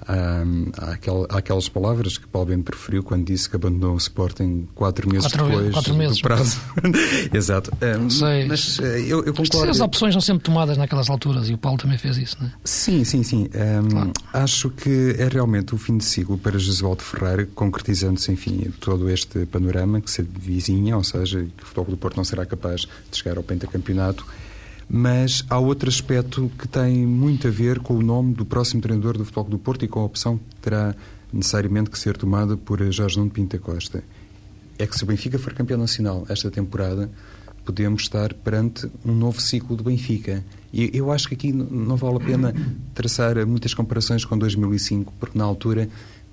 há 0.08 1.38
aquelas 1.38 1.70
palavras 1.70 2.18
que 2.18 2.28
Paulo 2.28 2.50
Bento 2.50 2.64
preferiu 2.64 3.04
quando 3.04 3.26
disse 3.26 3.50
que 3.50 3.56
abandonou 3.56 3.96
o 3.96 3.98
Sporting 3.98 4.68
quatro 4.76 5.10
meses 5.10 5.32
quatro, 5.32 5.48
depois 5.48 5.74
quatro 5.74 5.96
meses, 5.96 6.18
do 6.18 6.22
prazo. 6.24 6.62
Exato. 7.34 7.72
Um, 7.82 8.10
Sei. 8.10 8.46
Mas 8.48 8.80
uh, 8.80 8.84
eu, 8.84 9.24
eu 9.24 9.34
concordo. 9.34 9.70
As 9.70 9.80
opções 9.80 10.14
são 10.14 10.22
sempre 10.22 10.44
tomadas 10.44 10.78
naquelas 10.78 11.10
alturas 11.10 11.50
e 11.50 11.54
o 11.54 11.58
Paulo 11.58 11.78
também 11.78 11.98
fez 11.98 12.18
isso, 12.18 12.38
não 12.40 12.48
é? 12.48 12.52
Sim, 12.64 13.04
sim, 13.04 13.24
sim. 13.24 13.50
Um, 13.54 13.90
claro. 13.90 14.14
Acho 14.34 14.70
que 14.70 15.16
é 15.18 15.28
realmente 15.28 15.74
o 15.74 15.78
fim 15.78 15.98
de 15.98 16.06
ciclo 16.06 16.38
para 16.38 16.58
Jesualdo 16.58 17.04
Ferreira, 17.04 17.48
concretizando-se, 17.56 18.32
enfim, 18.32 18.72
todo 18.80 19.10
este 19.10 19.46
panorama 19.46 20.02
que 20.02 20.12
se 20.12 20.22
vizinha, 20.22 20.98
ou 20.98 21.04
seja, 21.04 21.46
que 21.58 21.64
o 21.64 21.66
Futebol 21.66 21.92
do 21.92 21.98
Porto 21.98 22.18
não 22.18 22.24
será 22.24 22.46
capaz 22.46 22.82
de 22.82 23.18
chegar 23.18 23.38
ao 23.38 23.44
pentacampeonato 23.44 24.26
mas 24.96 25.44
há 25.50 25.58
outro 25.58 25.90
aspecto 25.90 26.52
que 26.56 26.68
tem 26.68 27.04
muito 27.04 27.48
a 27.48 27.50
ver 27.50 27.80
com 27.80 27.96
o 27.96 28.02
nome 28.04 28.36
do 28.36 28.46
próximo 28.46 28.80
treinador 28.80 29.18
do 29.18 29.26
Futebol 29.26 29.46
do 29.46 29.58
Porto 29.58 29.84
e 29.84 29.88
com 29.88 30.02
a 30.02 30.04
opção 30.04 30.38
que 30.38 30.56
terá 30.62 30.96
necessariamente 31.34 31.90
que 31.90 31.98
ser 31.98 32.16
tomada 32.16 32.56
por 32.56 32.80
Jorge 32.92 33.18
Nuno 33.18 33.32
Pinta 33.32 33.58
Costa. 33.58 34.04
É 34.78 34.86
que 34.86 34.96
se 34.96 35.04
o 35.04 35.08
Benfica 35.08 35.40
for 35.40 35.52
campeão 35.52 35.80
nacional 35.80 36.28
esta 36.30 36.52
temporada, 36.52 37.10
podemos 37.66 38.04
estar 38.04 38.36
perante 38.36 38.88
um 39.04 39.16
novo 39.16 39.42
ciclo 39.42 39.76
do 39.76 39.84
Benfica. 39.84 40.46
E 40.72 40.92
eu 40.94 41.12
acho 41.12 41.28
que 41.28 41.34
aqui 41.34 41.52
não 41.52 41.96
vale 41.96 42.18
a 42.18 42.20
pena 42.20 42.54
traçar 42.94 43.48
muitas 43.48 43.74
comparações 43.74 44.24
com 44.24 44.38
2005, 44.38 45.12
porque 45.20 45.36
na 45.36 45.44
altura 45.44 45.90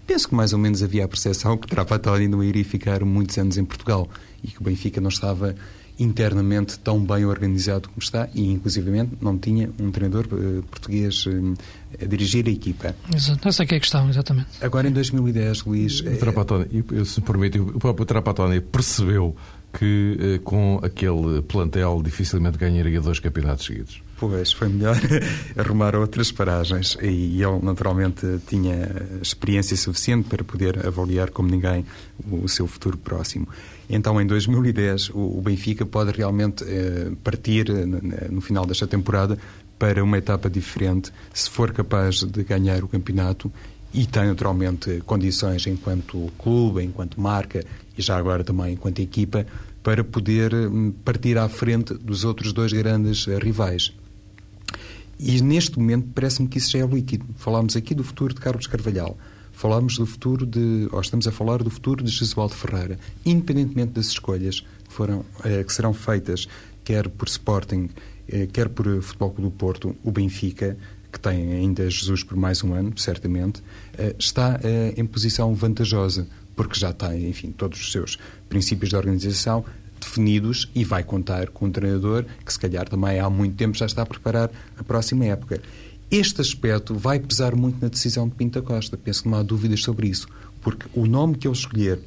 penso 0.07 0.29
que 0.29 0.35
mais 0.35 0.53
ou 0.53 0.59
menos 0.59 0.83
havia 0.83 1.07
a 1.07 1.09
percepção 1.09 1.57
que 1.57 1.66
Trapattoni 1.66 2.29
não 2.29 2.44
iria 2.44 2.64
ficar 2.64 3.03
muitos 3.07 3.38
anos 3.38 3.57
em 3.57 3.64
Portugal 3.64 4.07
e 4.44 4.49
que 4.49 4.61
o 4.61 4.64
Benfica 4.64 5.01
não 5.01 5.09
estava 5.09 5.55
internamente 6.00 6.78
tão 6.78 7.04
bem 7.04 7.24
organizado 7.24 7.88
como 7.88 8.00
está 8.00 8.28
e, 8.34 8.50
inclusivamente, 8.50 9.12
não 9.20 9.38
tinha 9.38 9.70
um 9.78 9.90
treinador 9.90 10.26
uh, 10.32 10.62
português 10.64 11.26
uh, 11.26 11.54
a 12.00 12.04
dirigir 12.04 12.46
a 12.46 12.50
equipa. 12.50 12.96
Exato, 13.14 13.46
essa 13.48 13.62
é 13.62 13.66
que 13.66 13.74
é 13.74 13.76
a 13.76 13.80
questão, 13.80 14.08
exatamente. 14.08 14.48
Agora, 14.60 14.88
em 14.88 14.92
2010, 14.92 15.64
Luís... 15.64 16.00
O 16.00 16.16
Trapattoni, 16.18 16.66
se 17.04 17.20
me 17.20 17.26
permite, 17.26 17.58
o 17.58 17.78
próprio 17.78 18.06
Trapattoni 18.06 18.60
percebeu 18.60 19.36
que 19.72 20.18
uh, 20.38 20.40
com 20.40 20.80
aquele 20.82 21.42
plantel 21.42 22.02
dificilmente 22.02 22.58
ganharia 22.58 23.00
dois 23.00 23.20
campeonatos 23.20 23.66
seguidos. 23.66 24.02
Pois, 24.20 24.52
foi 24.52 24.68
melhor 24.68 24.98
arrumar 25.56 25.96
outras 25.96 26.30
paragens 26.30 26.94
e 27.00 27.42
ele 27.42 27.59
naturalmente 27.62 28.26
tinha 28.46 28.87
experiência 29.22 29.74
suficiente 29.78 30.28
para 30.28 30.44
poder 30.44 30.87
avaliar 30.87 31.30
como 31.30 31.48
ninguém 31.48 31.87
o 32.30 32.46
seu 32.46 32.66
futuro 32.66 32.98
próximo. 32.98 33.48
Então, 33.88 34.20
em 34.20 34.26
2010, 34.26 35.12
o 35.14 35.40
Benfica 35.40 35.87
pode 35.87 36.12
realmente 36.12 36.62
eh, 36.64 37.12
partir 37.24 37.70
eh, 37.70 37.87
no 38.30 38.42
final 38.42 38.66
desta 38.66 38.87
temporada 38.87 39.38
para 39.78 40.04
uma 40.04 40.18
etapa 40.18 40.50
diferente, 40.50 41.11
se 41.33 41.48
for 41.48 41.72
capaz 41.72 42.22
de 42.22 42.44
ganhar 42.44 42.85
o 42.85 42.88
campeonato 42.88 43.50
e 43.94 44.04
tem 44.04 44.26
naturalmente 44.26 45.02
condições 45.06 45.66
enquanto 45.66 46.30
clube, 46.37 46.85
enquanto 46.85 47.18
marca 47.18 47.64
e 47.96 48.02
já 48.02 48.18
agora 48.18 48.44
também 48.44 48.74
enquanto 48.74 48.98
equipa 48.98 49.46
para 49.83 50.04
poder 50.04 50.54
hum, 50.54 50.92
partir 51.02 51.38
à 51.38 51.48
frente 51.48 51.94
dos 51.94 52.22
outros 52.22 52.52
dois 52.52 52.70
grandes 52.70 53.24
rivais. 53.24 53.94
E 55.22 55.42
neste 55.42 55.78
momento 55.78 56.09
parece-me 56.14 56.48
que 56.48 56.56
isso 56.56 56.70
já 56.70 56.78
é 56.78 56.87
líquido. 56.87 57.26
Falámos 57.37 57.76
aqui 57.76 57.94
do 57.94 58.02
futuro 58.02 58.33
de 58.33 58.40
Carlos 58.40 58.66
Carvalhal. 58.66 59.18
Falamos 59.52 59.98
do 59.98 60.06
futuro 60.06 60.46
de, 60.46 60.88
ou 60.90 60.98
estamos 60.98 61.28
a 61.28 61.30
falar 61.30 61.62
do 61.62 61.68
futuro 61.68 62.02
de 62.02 62.11
Jesualdo 62.11 62.54
Ferreira, 62.54 62.98
independentemente 63.26 63.92
das 63.92 64.06
escolhas 64.06 64.61
que, 64.61 64.94
foram, 64.94 65.22
eh, 65.44 65.62
que 65.62 65.70
serão 65.74 65.92
feitas, 65.92 66.48
quer 66.83 67.06
por 67.11 67.28
Sporting, 67.28 67.90
eh, 68.26 68.48
quer 68.50 68.70
por 68.70 68.87
Futebol 69.02 69.30
Clube 69.33 69.50
do 69.50 69.56
Porto, 69.59 69.94
o 70.02 70.11
Benfica, 70.11 70.78
que 71.12 71.20
tem 71.20 71.52
ainda 71.52 71.90
Jesus 71.90 72.24
por 72.24 72.38
mais 72.38 72.64
um 72.64 72.72
ano, 72.72 72.96
certamente, 72.96 73.62
eh, 73.98 74.16
está 74.18 74.59
em 74.96 75.04
posição 75.04 75.54
vantajosa, 75.54 76.26
porque 76.56 76.80
já 76.80 76.94
tem, 76.94 77.28
enfim, 77.28 77.52
todos 77.52 77.78
os 77.78 77.92
seus 77.92 78.18
princípios 78.48 78.88
de 78.88 78.96
organização 78.96 79.66
definidos 80.00 80.70
e 80.74 80.84
vai 80.84 81.02
contar 81.02 81.48
com 81.50 81.66
um 81.66 81.70
treinador 81.70 82.24
que, 82.44 82.52
se 82.52 82.58
calhar, 82.58 82.88
também 82.88 83.20
há 83.20 83.28
muito 83.28 83.56
tempo 83.56 83.76
já 83.76 83.86
está 83.86 84.02
a 84.02 84.06
preparar 84.06 84.50
a 84.76 84.82
próxima 84.82 85.24
época. 85.26 85.60
Este 86.10 86.40
aspecto 86.40 86.94
vai 86.94 87.20
pesar 87.20 87.54
muito 87.54 87.80
na 87.80 87.88
decisão 87.88 88.28
de 88.28 88.34
Pinta 88.34 88.60
Costa. 88.60 88.96
Penso 88.96 89.22
que 89.22 89.28
não 89.28 89.38
há 89.38 89.42
dúvidas 89.42 89.82
sobre 89.82 90.08
isso, 90.08 90.26
porque 90.60 90.86
o 90.92 91.06
nome 91.06 91.36
que 91.36 91.46
ele 91.46 91.54
escolher 91.54 92.00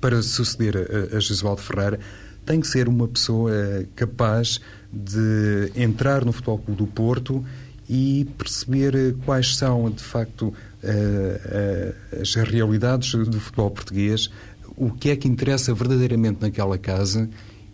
para 0.00 0.20
suceder 0.22 0.76
a, 0.76 1.16
a 1.16 1.20
Jesualdo 1.20 1.62
Ferreira 1.62 2.00
tem 2.44 2.60
que 2.60 2.66
ser 2.66 2.88
uma 2.88 3.06
pessoa 3.06 3.52
eh, 3.52 3.86
capaz 3.94 4.60
de 4.92 5.70
entrar 5.76 6.24
no 6.24 6.32
Futebol 6.32 6.58
Clube 6.58 6.78
do 6.78 6.86
Porto 6.88 7.44
e 7.88 8.26
perceber 8.36 8.94
eh, 8.94 9.14
quais 9.24 9.56
são, 9.56 9.88
de 9.88 10.02
facto, 10.02 10.52
eh, 10.82 11.94
as 12.20 12.34
realidades 12.34 13.12
do 13.12 13.38
futebol 13.38 13.70
português, 13.70 14.28
o 14.76 14.90
que 14.90 15.10
é 15.10 15.16
que 15.16 15.28
interessa 15.28 15.74
verdadeiramente 15.74 16.40
naquela 16.40 16.78
casa 16.78 17.28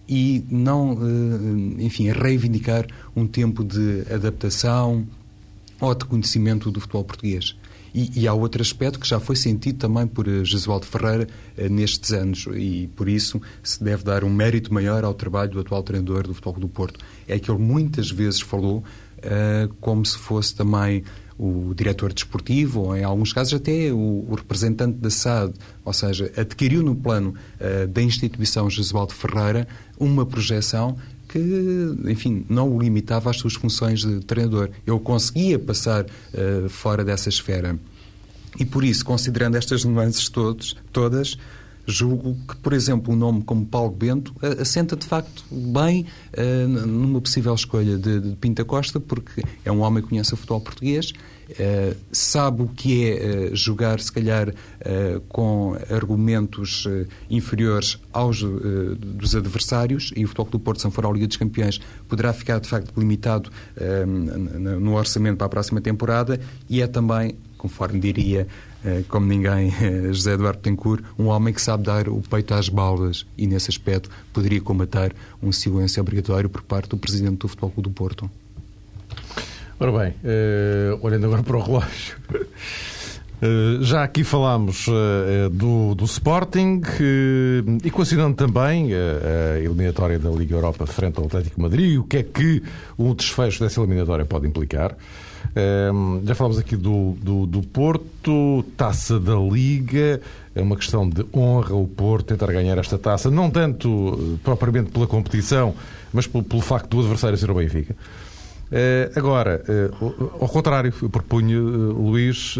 e 0.09 0.45
não, 0.49 0.99
enfim, 1.79 2.11
reivindicar 2.11 2.87
um 3.15 3.27
tempo 3.27 3.63
de 3.63 4.05
adaptação, 4.11 5.07
ou 5.81 5.95
de 5.95 6.05
conhecimento 6.05 6.71
do 6.71 6.81
futebol 6.81 7.05
português. 7.05 7.57
E, 7.95 8.21
e, 8.21 8.29
há 8.29 8.35
outro 8.35 8.61
aspecto 8.61 9.01
que 9.01 9.09
já 9.09 9.19
foi 9.19 9.35
sentido 9.35 9.79
também 9.79 10.07
por 10.07 10.29
eh, 10.29 10.45
Jesualdo 10.45 10.85
Ferreira 10.85 11.27
eh, 11.57 11.71
nestes 11.71 12.13
anos 12.13 12.47
e 12.55 12.87
por 12.95 13.09
isso 13.09 13.41
se 13.63 13.83
deve 13.83 14.05
dar 14.05 14.25
um 14.25 14.31
mérito 14.31 14.73
maior 14.73 15.05
ao 15.05 15.15
trabalho 15.15 15.53
do 15.53 15.61
atual 15.61 15.83
treinador 15.83 16.25
do 16.25 16.35
Futebol 16.35 16.61
do 16.61 16.69
Porto. 16.69 17.01
É 17.27 17.39
que 17.39 17.51
ele 17.51 17.59
muitas 17.59 18.11
vezes 18.11 18.43
falou 18.43 18.85
eh, 19.23 19.69
como 19.81 20.05
se 20.05 20.19
fosse 20.19 20.55
também 20.55 21.03
o 21.38 21.72
diretor 21.74 22.12
desportivo 22.12 22.81
ou, 22.81 22.96
em 22.96 23.05
alguns 23.05 23.33
casos, 23.33 23.55
até 23.55 23.92
o, 23.92 24.27
o 24.29 24.35
representante 24.35 24.98
da 24.98 25.09
SAD, 25.09 25.55
ou 25.85 25.92
seja, 25.92 26.33
adquiriu 26.37 26.83
no 26.83 26.96
plano 26.96 27.35
uh, 27.61 27.87
da 27.87 28.03
instituição 28.03 28.68
Jesualdo 28.68 29.14
Ferreira 29.14 29.68
uma 29.98 30.27
projeção 30.27 30.96
que, 31.29 31.38
enfim, 32.07 32.44
não 32.48 32.74
o 32.74 32.81
limitava 32.81 33.31
às 33.31 33.37
suas 33.37 33.55
funções 33.55 34.01
de 34.01 34.20
treinador. 34.20 34.70
Ele 34.87 34.98
conseguia 34.98 35.59
passar 35.59 36.05
uh, 36.05 36.68
fora 36.68 37.05
dessa 37.05 37.29
esfera. 37.29 37.79
E 38.59 38.64
por 38.64 38.83
isso, 38.83 39.05
considerando 39.05 39.57
estas 39.57 39.85
nuances 39.85 40.29
todos, 40.29 40.74
todas, 40.92 41.37
julgo 41.88 42.37
que, 42.46 42.57
por 42.57 42.74
exemplo, 42.74 43.14
um 43.14 43.16
nome 43.16 43.42
como 43.42 43.64
Paulo 43.64 43.90
Bento 43.90 44.35
assenta 44.61 44.94
de 44.94 45.07
facto 45.07 45.42
bem 45.51 46.07
uh, 46.37 46.68
numa 46.68 47.20
possível 47.20 47.55
escolha 47.55 47.96
de, 47.96 48.20
de, 48.20 48.37
Pinta 48.37 48.64
Costa, 48.64 49.01
porque 49.01 49.42
é 49.64 49.72
um 49.72 49.81
homem 49.81 50.03
que 50.03 50.11
conhece 50.11 50.35
o 50.35 50.37
futebol 50.37 50.61
português, 50.61 51.12
uh, 51.51 51.97
sabe 52.13 52.63
o 52.63 52.69
que 52.69 53.11
é 53.11 53.51
uh, 53.51 53.57
jogar, 53.57 54.01
se 54.01 54.13
calhar, 54.13 54.53
com 55.29 55.77
argumentos 55.91 56.87
inferiores 57.29 57.99
aos 58.13 58.41
dos 58.41 59.35
adversários, 59.35 60.13
e 60.17 60.25
o 60.25 60.29
Futebol 60.29 60.51
do 60.53 60.61
Porto, 60.61 60.79
se 60.79 60.85
não 60.85 60.91
for 60.91 61.13
Liga 61.13 61.27
dos 61.27 61.37
Campeões, 61.37 61.81
poderá 62.09 62.33
ficar 62.33 62.61
de 62.61 62.69
facto 62.69 62.99
limitado 62.99 63.51
no 64.81 64.95
orçamento 64.95 65.37
para 65.37 65.47
a 65.47 65.51
próxima 65.51 65.81
temporada, 65.81 66.41
e 66.69 66.81
é 66.81 66.87
também, 66.87 67.37
conforme 67.59 67.99
diria 67.99 68.47
eh, 68.85 69.03
como 69.09 69.27
ninguém, 69.27 69.73
eh, 69.83 70.13
José 70.13 70.35
Eduardo 70.35 70.61
Tencourt, 70.61 71.03
um 71.19 71.27
homem 71.27 71.53
que 71.53 71.61
sabe 71.61 71.85
dar 71.85 72.09
o 72.09 72.21
peito 72.23 72.55
às 72.55 72.69
balas 72.69 73.27
e, 73.37 73.47
nesse 73.47 73.71
aspecto, 73.71 74.11
poderia 74.33 74.61
combater 74.61 75.15
um 75.43 75.51
silêncio 75.51 76.01
obrigatório 76.01 76.49
por 76.49 76.63
parte 76.63 76.91
do 76.91 76.97
Presidente 76.97 77.39
do 77.39 77.49
Futebol 77.49 77.73
do 77.77 77.91
Porto. 77.91 78.31
Ora 79.81 79.93
bem, 79.93 80.11
uh, 80.11 80.99
olhando 81.03 81.27
agora 81.27 81.45
para 81.45 81.57
o 81.57 81.62
relógio, 81.62 82.17
uh, 82.35 83.79
já 83.81 84.03
aqui 84.03 84.25
falámos 84.25 84.88
uh, 84.88 85.49
do, 85.53 85.95
do, 85.95 86.05
Sporting 86.05 86.83
e 87.85 87.88
considerando 87.88 88.35
também 88.35 88.91
a 88.93 89.61
eliminatória 89.61 90.19
da 90.19 90.31
Liga 90.31 90.57
Europa 90.57 90.85
frente 90.85 91.21
ao 91.21 91.27
Atlético 91.27 91.62
Madrid, 91.62 91.97
o 91.97 92.03
que 92.03 92.17
é 92.17 92.23
que 92.25 92.61
um 92.99 93.14
desfecho 93.14 93.62
dessa 93.62 93.81
eliminatória 93.81 94.25
pode 94.25 94.49
implicar? 94.49 94.97
Já 96.25 96.35
falámos 96.35 96.59
aqui 96.59 96.77
do, 96.77 97.17
do, 97.23 97.47
do, 97.47 97.62
Porto, 97.62 98.64
taça 98.77 99.21
da 99.21 99.37
Liga, 99.37 100.21
é 100.57 100.61
uma 100.61 100.77
questão 100.77 101.09
de 101.09 101.25
honra 101.33 101.75
o 101.77 101.87
Porto 101.87 102.27
tentar 102.27 102.53
ganhar 102.53 102.77
esta 102.79 102.99
taça, 102.99 103.31
não 103.31 103.49
tanto 103.49 104.38
propriamente 104.43 104.91
pela 104.91 105.07
competição, 105.07 105.73
mas 106.12 106.27
pelo, 106.27 106.43
pelo 106.43 106.62
facto 106.62 106.91
do 106.91 107.01
adversário 107.01 107.38
ser 107.38 107.49
o 107.49 107.55
Benfica. 107.55 107.95
Uh, 108.70 109.18
agora, 109.18 109.64
uh, 109.66 110.31
ao 110.40 110.48
contrário, 110.48 110.92
eu 111.00 111.09
propunho, 111.09 111.92
uh, 111.92 112.11
Luís, 112.11 112.57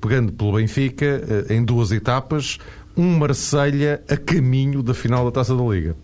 pegando 0.00 0.32
pelo 0.32 0.54
Benfica, 0.54 1.20
em 1.50 1.62
duas 1.62 1.92
etapas, 1.92 2.58
um 2.96 3.18
Marselha 3.18 4.02
a 4.08 4.16
caminho 4.16 4.82
da 4.82 4.94
final 4.94 5.24
da 5.24 5.30
taça 5.30 5.54
da 5.54 5.62
Liga. 5.62 5.94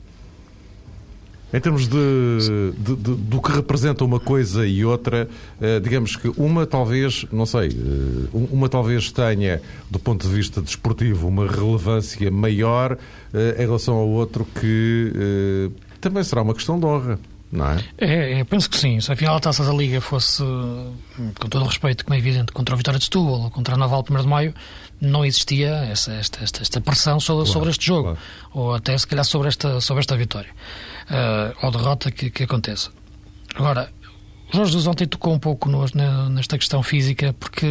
Em 1.52 1.60
termos 1.60 1.86
de, 1.86 2.72
de, 2.76 2.96
de, 2.96 3.14
do 3.14 3.40
que 3.40 3.52
representa 3.52 4.04
uma 4.04 4.18
coisa 4.18 4.66
e 4.66 4.84
outra, 4.84 5.28
eh, 5.60 5.78
digamos 5.78 6.16
que 6.16 6.28
uma 6.36 6.66
talvez, 6.66 7.24
não 7.32 7.46
sei, 7.46 7.68
eh, 7.68 8.28
uma 8.32 8.68
talvez 8.68 9.12
tenha, 9.12 9.62
do 9.88 9.98
ponto 9.98 10.26
de 10.26 10.34
vista 10.34 10.60
desportivo, 10.60 11.28
uma 11.28 11.46
relevância 11.46 12.30
maior 12.32 12.98
eh, 13.32 13.56
em 13.58 13.60
relação 13.60 13.94
ao 13.94 14.08
outro 14.08 14.44
que 14.60 15.70
também 16.00 16.24
será 16.24 16.42
uma 16.42 16.52
questão 16.52 16.80
de 16.80 16.84
honra. 16.84 17.18
Não 17.50 17.70
é? 17.70 17.85
É, 17.98 18.40
é, 18.40 18.44
penso 18.44 18.68
que 18.68 18.76
sim. 18.76 19.00
Se 19.00 19.12
a 19.12 19.16
final 19.16 19.35
da 19.35 19.40
taça 19.40 19.64
da 19.64 19.72
Liga 19.72 20.00
fosse, 20.00 20.42
com 21.38 21.48
todo 21.48 21.62
o 21.62 21.66
respeito, 21.66 22.04
como 22.04 22.14
é 22.14 22.18
evidente, 22.18 22.52
contra 22.52 22.74
a 22.74 22.76
Vitória 22.76 22.98
de 22.98 23.04
Setúbal 23.04 23.42
ou 23.42 23.50
contra 23.50 23.74
a 23.74 23.78
Naval 23.78 24.04
1 24.09 24.20
de 24.20 24.26
Maio, 24.26 24.54
não 25.00 25.24
existia 25.24 25.70
essa, 25.90 26.12
esta, 26.14 26.42
esta, 26.42 26.62
esta 26.62 26.80
pressão 26.80 27.20
sobre, 27.20 27.44
claro, 27.44 27.52
sobre 27.52 27.70
este 27.70 27.87
jogo. 27.87 28.02
Claro. 28.02 28.18
Ou 28.52 28.74
até, 28.74 28.96
se 28.98 29.06
calhar, 29.06 29.24
sobre 29.24 29.48
esta, 29.48 29.80
sobre 29.80 30.00
esta 30.00 30.16
vitória 30.16 30.50
uh, 31.11 31.66
ou 31.66 31.70
derrota 31.70 32.11
que, 32.11 32.30
que 32.30 32.42
aconteça. 32.42 32.90
Agora, 33.54 33.90
Jorge 34.52 34.72
Jesus 34.72 34.87
ontem 34.87 35.06
tocou 35.06 35.35
um 35.35 35.38
pouco 35.38 35.68
no, 35.68 35.85
nesta 36.30 36.56
questão 36.56 36.82
física, 36.82 37.35
porque 37.38 37.66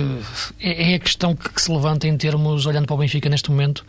é, 0.59 0.91
é 0.91 0.95
a 0.95 0.99
questão 0.99 1.35
que, 1.35 1.61
se 1.61 1.71
levanta 1.71 2.07
em 2.07 2.17
termos, 2.17 2.65
olhando 2.65 2.85
para 2.85 2.93
o 2.93 2.97
Benfica 2.97 3.29
neste 3.29 3.49
momento, 3.49 3.85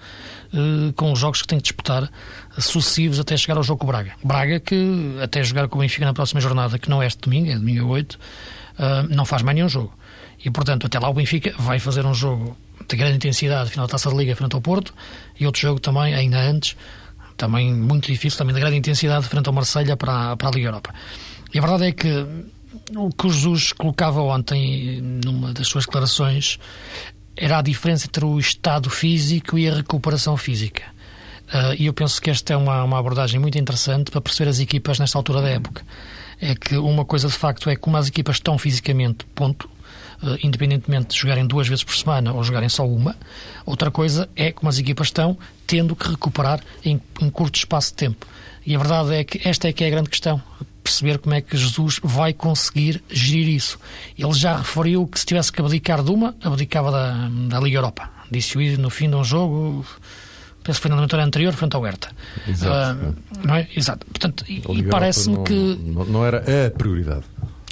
uh, 0.54 0.92
com 0.92 1.12
os 1.12 1.18
jogos 1.18 1.42
que 1.42 1.48
tem 1.48 1.58
que 1.58 1.64
disputar, 1.64 2.10
sucessivos 2.56 3.18
até 3.18 3.36
chegar 3.36 3.56
ao 3.56 3.62
jogo 3.62 3.80
com 3.80 3.86
o 3.86 3.88
Braga. 3.88 4.12
Braga 4.22 4.60
que, 4.60 5.16
até 5.20 5.42
jogar 5.42 5.68
com 5.68 5.78
o 5.78 5.80
Benfica 5.80 6.06
na 6.06 6.14
próxima 6.14 6.40
jornada, 6.40 6.78
que 6.78 6.88
não 6.88 7.02
é 7.02 7.06
este 7.06 7.20
domingo, 7.20 7.50
é 7.50 7.54
domingo 7.54 7.88
8, 7.88 8.12
uh, 8.12 8.18
não 9.14 9.24
faz 9.24 9.42
mais 9.42 9.56
nenhum 9.56 9.68
jogo. 9.68 9.92
E, 10.44 10.50
portanto, 10.50 10.86
até 10.86 10.98
lá 10.98 11.08
o 11.08 11.14
Benfica 11.14 11.54
vai 11.58 11.80
fazer 11.80 12.06
um 12.06 12.14
jogo 12.14 12.56
de 12.88 12.96
grande 12.96 13.16
intensidade, 13.16 13.68
final 13.68 13.86
da 13.86 13.92
Taça 13.92 14.08
da 14.08 14.16
Liga, 14.16 14.36
frente 14.36 14.54
ao 14.54 14.60
Porto, 14.60 14.94
e 15.38 15.44
outro 15.44 15.60
jogo 15.60 15.80
também, 15.80 16.14
ainda 16.14 16.38
antes, 16.38 16.76
também 17.36 17.74
muito 17.74 18.06
difícil, 18.06 18.38
também 18.38 18.54
de 18.54 18.60
grande 18.60 18.76
intensidade, 18.76 19.26
frente 19.26 19.48
ao 19.48 19.52
Marselha 19.52 19.96
para, 19.96 20.36
para 20.36 20.48
a 20.48 20.52
Liga 20.52 20.68
Europa. 20.68 20.94
E 21.52 21.58
a 21.58 21.60
verdade 21.60 21.86
é 21.86 21.92
que 21.92 22.26
o 22.94 23.10
que 23.10 23.26
o 23.26 23.30
Jesus 23.30 23.72
colocava 23.72 24.20
ontem 24.22 25.00
numa 25.24 25.52
das 25.52 25.68
suas 25.68 25.84
declarações 25.84 26.58
era 27.36 27.58
a 27.58 27.62
diferença 27.62 28.06
entre 28.06 28.24
o 28.24 28.38
estado 28.38 28.88
físico 28.88 29.58
e 29.58 29.68
a 29.68 29.74
recuperação 29.74 30.36
física. 30.36 30.82
Uh, 31.48 31.74
e 31.78 31.86
eu 31.86 31.92
penso 31.92 32.20
que 32.20 32.30
esta 32.30 32.54
é 32.54 32.56
uma, 32.56 32.82
uma 32.82 32.98
abordagem 32.98 33.38
muito 33.38 33.58
interessante 33.58 34.10
para 34.10 34.20
perceber 34.20 34.50
as 34.50 34.58
equipas 34.58 34.98
nesta 34.98 35.18
altura 35.18 35.42
da 35.42 35.48
época. 35.48 35.82
É 36.40 36.54
que 36.54 36.76
uma 36.76 37.04
coisa 37.04 37.28
de 37.28 37.34
facto 37.34 37.70
é 37.70 37.76
como 37.76 37.96
as 37.96 38.08
equipas 38.08 38.36
estão 38.36 38.58
fisicamente, 38.58 39.24
ponto, 39.34 39.68
uh, 40.22 40.36
independentemente 40.42 41.14
de 41.14 41.20
jogarem 41.20 41.46
duas 41.46 41.68
vezes 41.68 41.84
por 41.84 41.94
semana 41.94 42.32
ou 42.32 42.42
jogarem 42.42 42.68
só 42.68 42.86
uma. 42.86 43.14
Outra 43.64 43.90
coisa 43.90 44.28
é 44.34 44.50
como 44.50 44.68
as 44.68 44.78
equipas 44.78 45.08
estão, 45.08 45.38
tendo 45.66 45.94
que 45.94 46.08
recuperar 46.08 46.60
em, 46.84 47.00
em 47.20 47.30
curto 47.30 47.56
espaço 47.56 47.90
de 47.90 47.96
tempo. 47.96 48.26
E 48.64 48.74
a 48.74 48.78
verdade 48.78 49.14
é 49.14 49.22
que 49.22 49.46
esta 49.46 49.68
é 49.68 49.72
que 49.72 49.84
é 49.84 49.86
a 49.86 49.90
grande 49.90 50.10
questão 50.10 50.42
perceber 50.86 51.18
como 51.18 51.34
é 51.34 51.40
que 51.40 51.56
Jesus 51.56 51.98
vai 52.02 52.32
conseguir 52.32 53.02
gerir 53.10 53.48
isso. 53.48 53.76
Ele 54.16 54.32
já 54.32 54.56
referiu 54.56 55.04
que 55.04 55.18
se 55.18 55.26
tivesse 55.26 55.50
que 55.50 55.60
abdicar 55.60 56.00
de 56.00 56.12
uma, 56.12 56.36
abdicava 56.40 56.92
da, 56.92 57.28
da 57.48 57.58
Liga 57.58 57.78
Europa. 57.78 58.08
Disse-o 58.30 58.78
no 58.78 58.88
fim 58.88 59.10
de 59.10 59.16
um 59.16 59.24
jogo, 59.24 59.84
penso 60.62 60.78
que 60.78 60.82
foi 60.82 60.88
na 60.90 60.94
eliminatória 60.94 61.26
anterior, 61.26 61.52
frente 61.54 61.74
ao 61.74 61.82
Hertha. 61.82 62.10
Exato. 62.46 63.00
Uh, 63.00 63.14
não 63.44 63.56
é? 63.56 63.68
Exato. 63.76 64.06
Portanto, 64.06 64.44
e 64.48 64.82
parece-me 64.84 65.42
que... 65.42 65.78
Não, 65.82 66.04
não 66.04 66.24
era 66.24 66.38
a 66.38 66.70
prioridade. 66.70 67.24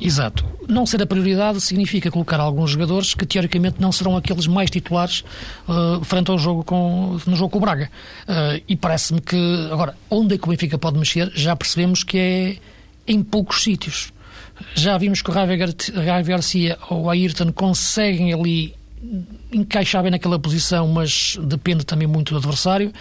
Exato. 0.03 0.44
Não 0.68 0.85
ser 0.85 1.00
a 1.00 1.07
prioridade 1.07 1.61
significa 1.61 2.11
colocar 2.11 2.40
alguns 2.40 2.72
jogadores 2.72 3.14
que 3.14 3.24
teoricamente 3.24 3.77
não 3.81 3.92
serão 3.92 4.16
aqueles 4.16 4.48
mais 4.48 4.68
titulares 4.68 5.22
uh, 5.68 6.05
frente 6.05 6.33
ao 6.33 6.38
jogo 6.38 6.64
com, 6.64 7.16
no 7.24 7.37
jogo 7.37 7.50
com 7.50 7.59
o 7.59 7.61
Braga. 7.61 7.88
Uh, 8.29 8.61
e 8.66 8.74
parece-me 8.74 9.20
que, 9.20 9.68
agora, 9.70 9.96
onde 10.11 10.35
é 10.35 10.38
que 10.38 10.44
o 10.44 10.50
Benfica 10.50 10.77
pode 10.77 10.98
mexer, 10.98 11.31
já 11.33 11.55
percebemos 11.55 12.03
que 12.03 12.18
é 12.18 12.57
em 13.07 13.23
poucos 13.23 13.62
sítios. 13.62 14.12
Já 14.75 14.97
vimos 14.99 15.21
que 15.21 15.31
o 15.31 15.35
Javier 15.35 15.73
Garcia 16.25 16.79
ou 16.88 17.11
Ayrton 17.11 17.53
conseguem 17.53 18.33
ali 18.33 18.75
encaixar 19.53 20.03
bem 20.03 20.11
naquela 20.11 20.38
posição, 20.38 20.88
mas 20.88 21.37
depende 21.43 21.85
também 21.85 22.07
muito 22.07 22.31
do 22.33 22.38
adversário. 22.38 22.93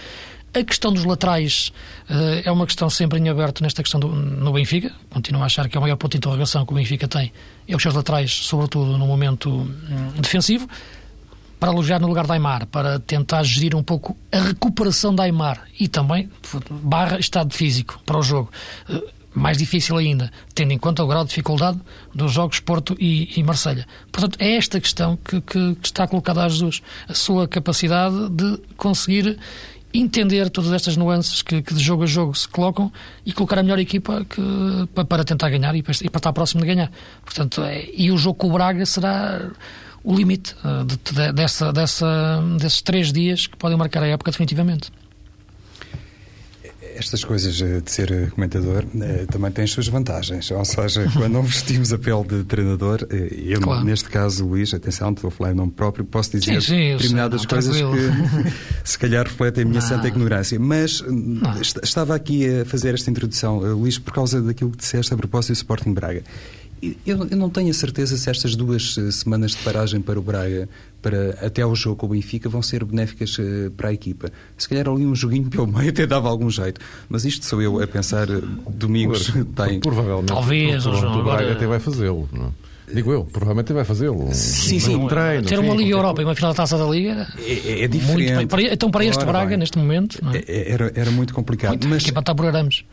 A 0.52 0.62
questão 0.62 0.92
dos 0.92 1.04
laterais 1.04 1.72
uh, 2.08 2.42
é 2.44 2.52
uma 2.52 2.64
questão 2.64 2.88
sempre 2.88 3.18
em 3.18 3.28
aberto 3.28 3.60
nesta 3.60 3.82
questão 3.82 3.98
do, 3.98 4.08
no 4.08 4.52
Benfica. 4.52 4.92
Continuo 5.10 5.42
a 5.42 5.46
achar 5.46 5.68
que 5.68 5.76
é 5.76 5.78
o 5.80 5.82
maior 5.82 5.96
ponto 5.96 6.12
de 6.12 6.18
interrogação 6.18 6.64
que 6.64 6.72
o 6.72 6.76
Benfica 6.76 7.08
tem 7.08 7.32
é 7.66 7.74
os 7.74 7.82
seus 7.82 7.94
laterais, 7.94 8.32
sobretudo 8.32 8.96
no 8.96 9.06
momento 9.06 9.50
um, 9.50 10.20
defensivo. 10.20 10.68
Para 11.58 11.72
alojar 11.72 12.00
no 12.00 12.06
lugar 12.06 12.26
da 12.26 12.34
Aymar, 12.34 12.66
para 12.66 13.00
tentar 13.00 13.42
gerir 13.42 13.74
um 13.74 13.82
pouco 13.82 14.16
a 14.30 14.38
recuperação 14.38 15.14
da 15.14 15.24
Aymar 15.24 15.64
e 15.80 15.88
também 15.88 16.30
barra 16.70 17.18
estado 17.18 17.52
físico 17.52 18.00
para 18.06 18.18
o 18.18 18.22
jogo. 18.22 18.52
Uh, 18.88 19.02
mais 19.34 19.58
difícil 19.58 19.96
ainda, 19.96 20.30
tendo 20.54 20.72
em 20.72 20.78
conta 20.78 21.02
o 21.02 21.06
grau 21.06 21.24
de 21.24 21.30
dificuldade 21.30 21.78
dos 22.14 22.32
jogos 22.32 22.60
Porto 22.60 22.96
e, 22.98 23.38
e 23.38 23.42
Marselha. 23.42 23.86
Portanto, 24.12 24.38
é 24.40 24.56
esta 24.56 24.80
questão 24.80 25.16
que, 25.16 25.40
que, 25.40 25.74
que, 25.74 25.86
está 25.86 26.06
colocada 26.06 26.44
a 26.44 26.48
Jesus, 26.48 26.80
a 27.08 27.14
sua 27.14 27.48
capacidade 27.48 28.28
de 28.30 28.60
conseguir 28.76 29.38
entender 29.92 30.50
todas 30.50 30.72
estas 30.72 30.96
nuances 30.96 31.40
que, 31.42 31.62
que, 31.62 31.72
de 31.72 31.82
jogo 31.82 32.02
a 32.02 32.06
jogo 32.06 32.34
se 32.34 32.48
colocam 32.48 32.92
e 33.24 33.32
colocar 33.32 33.58
a 33.58 33.62
melhor 33.62 33.78
equipa 33.78 34.24
que, 34.24 34.42
para, 35.06 35.24
tentar 35.24 35.50
ganhar 35.50 35.74
e 35.74 35.82
para, 35.82 35.94
e 36.00 36.10
para, 36.10 36.18
estar 36.18 36.32
próximo 36.32 36.62
de 36.62 36.66
ganhar. 36.66 36.90
Portanto, 37.24 37.62
é, 37.62 37.88
e 37.94 38.10
o 38.10 38.16
jogo 38.16 38.36
com 38.36 38.48
o 38.48 38.52
Braga 38.52 38.84
será 38.86 39.50
o 40.02 40.14
limite 40.14 40.54
uh, 40.64 40.84
de, 40.84 40.96
de, 40.96 41.32
dessa, 41.32 41.72
dessa, 41.72 42.42
desses 42.58 42.82
três 42.82 43.12
dias 43.12 43.46
que 43.46 43.56
podem 43.56 43.76
marcar 43.78 44.02
a 44.02 44.06
época 44.06 44.30
definitivamente. 44.30 44.90
Estas 46.96 47.24
coisas 47.24 47.60
eh, 47.60 47.80
de 47.80 47.90
ser 47.90 48.10
eh, 48.12 48.26
comentador 48.26 48.84
eh, 49.00 49.26
também 49.30 49.50
têm 49.50 49.64
as 49.64 49.70
suas 49.70 49.88
vantagens. 49.88 50.50
Ou 50.50 50.64
seja, 50.64 51.10
quando 51.14 51.32
não 51.32 51.42
vestimos 51.42 51.92
a 51.92 51.98
pele 51.98 52.24
de 52.24 52.44
treinador, 52.44 53.06
eu, 53.10 53.60
claro. 53.60 53.84
neste 53.84 54.08
caso, 54.08 54.46
Luís, 54.46 54.72
atenção, 54.72 55.10
estou 55.10 55.28
a 55.28 55.30
falar 55.30 55.52
em 55.52 55.54
nome 55.54 55.72
próprio, 55.72 56.04
posso 56.04 56.30
dizer 56.30 56.60
sim, 56.62 56.68
sim, 56.68 56.96
determinadas 56.96 57.42
sei, 57.42 57.48
não, 57.48 57.54
coisas 57.54 57.76
tranquilo. 57.76 58.42
que 58.44 58.52
se 58.88 58.98
calhar 58.98 59.24
refletem 59.26 59.64
a 59.64 59.66
minha 59.66 59.80
não. 59.80 59.88
santa 59.88 60.08
ignorância. 60.08 60.58
Mas 60.58 61.00
não. 61.02 61.60
estava 61.60 62.14
aqui 62.14 62.60
a 62.60 62.64
fazer 62.64 62.94
esta 62.94 63.10
introdução, 63.10 63.58
Luís, 63.58 63.98
por 63.98 64.12
causa 64.12 64.40
daquilo 64.40 64.70
que 64.70 64.78
disseste 64.78 65.12
a 65.12 65.16
propósito 65.16 65.52
do 65.52 65.56
Sporting 65.56 65.92
Braga. 65.92 66.22
Eu, 67.06 67.26
eu, 67.30 67.36
não 67.36 67.48
tenho 67.48 67.70
a 67.70 67.74
certeza 67.74 68.16
se 68.16 68.28
estas 68.28 68.56
duas 68.56 68.96
eh, 68.98 69.10
semanas 69.10 69.52
de 69.52 69.58
paragem 69.58 70.00
para 70.00 70.18
o 70.18 70.22
Braga, 70.22 70.68
para 71.00 71.30
até 71.44 71.64
o 71.64 71.74
jogo 71.74 71.96
com 71.96 72.06
o 72.06 72.08
Benfica, 72.10 72.48
vão 72.48 72.62
ser 72.62 72.84
benéficas 72.84 73.36
uh, 73.38 73.70
para 73.76 73.90
a 73.90 73.92
equipa. 73.92 74.30
Se 74.56 74.68
calhar 74.68 74.88
ali 74.88 75.06
um 75.06 75.14
joguinho 75.14 75.48
pelo 75.50 75.66
meio 75.66 75.90
até 75.90 76.06
dava 76.06 76.28
algum 76.28 76.50
jeito. 76.50 76.80
Mas 77.08 77.24
isto 77.24 77.44
sou 77.44 77.60
eu 77.62 77.82
a 77.82 77.86
pensar, 77.86 78.28
uh, 78.28 78.42
domingos 78.70 79.32
tem. 79.54 79.80
Provavelmente. 79.80 80.28
Talvez, 80.28 80.86
o, 80.86 81.22
Braga 81.22 81.52
até 81.52 81.66
vai 81.66 81.78
fazê-lo. 81.78 82.28
Digo 82.92 83.12
eu, 83.12 83.24
provavelmente 83.24 83.72
vai 83.72 83.84
fazê-lo. 83.84 84.28
Sim, 84.32 84.78
sim. 84.78 84.96
Um 84.96 85.06
treino, 85.06 85.46
Ter 85.46 85.58
uma 85.58 85.74
Liga 85.74 85.90
Europa 85.90 86.20
e 86.20 86.24
uma 86.24 86.34
final 86.34 86.52
da 86.52 86.56
Taça 86.56 86.76
da 86.76 86.84
Liga 86.84 87.26
é, 87.38 87.84
é 87.84 87.88
diferente. 87.88 88.34
Muito, 88.34 88.60
então, 88.60 88.90
para 88.90 89.04
este 89.04 89.24
Braga, 89.24 89.50
bem. 89.50 89.58
neste 89.58 89.78
momento. 89.78 90.20
É? 90.32 90.72
Era, 90.72 90.92
era 90.94 91.10
muito 91.10 91.32
complicado. 91.32 91.70
Muito, 91.70 91.88
mas... 91.88 92.10
para 92.10 92.20
estar 92.20 92.34
por 92.34 92.46
arames. 92.46 92.84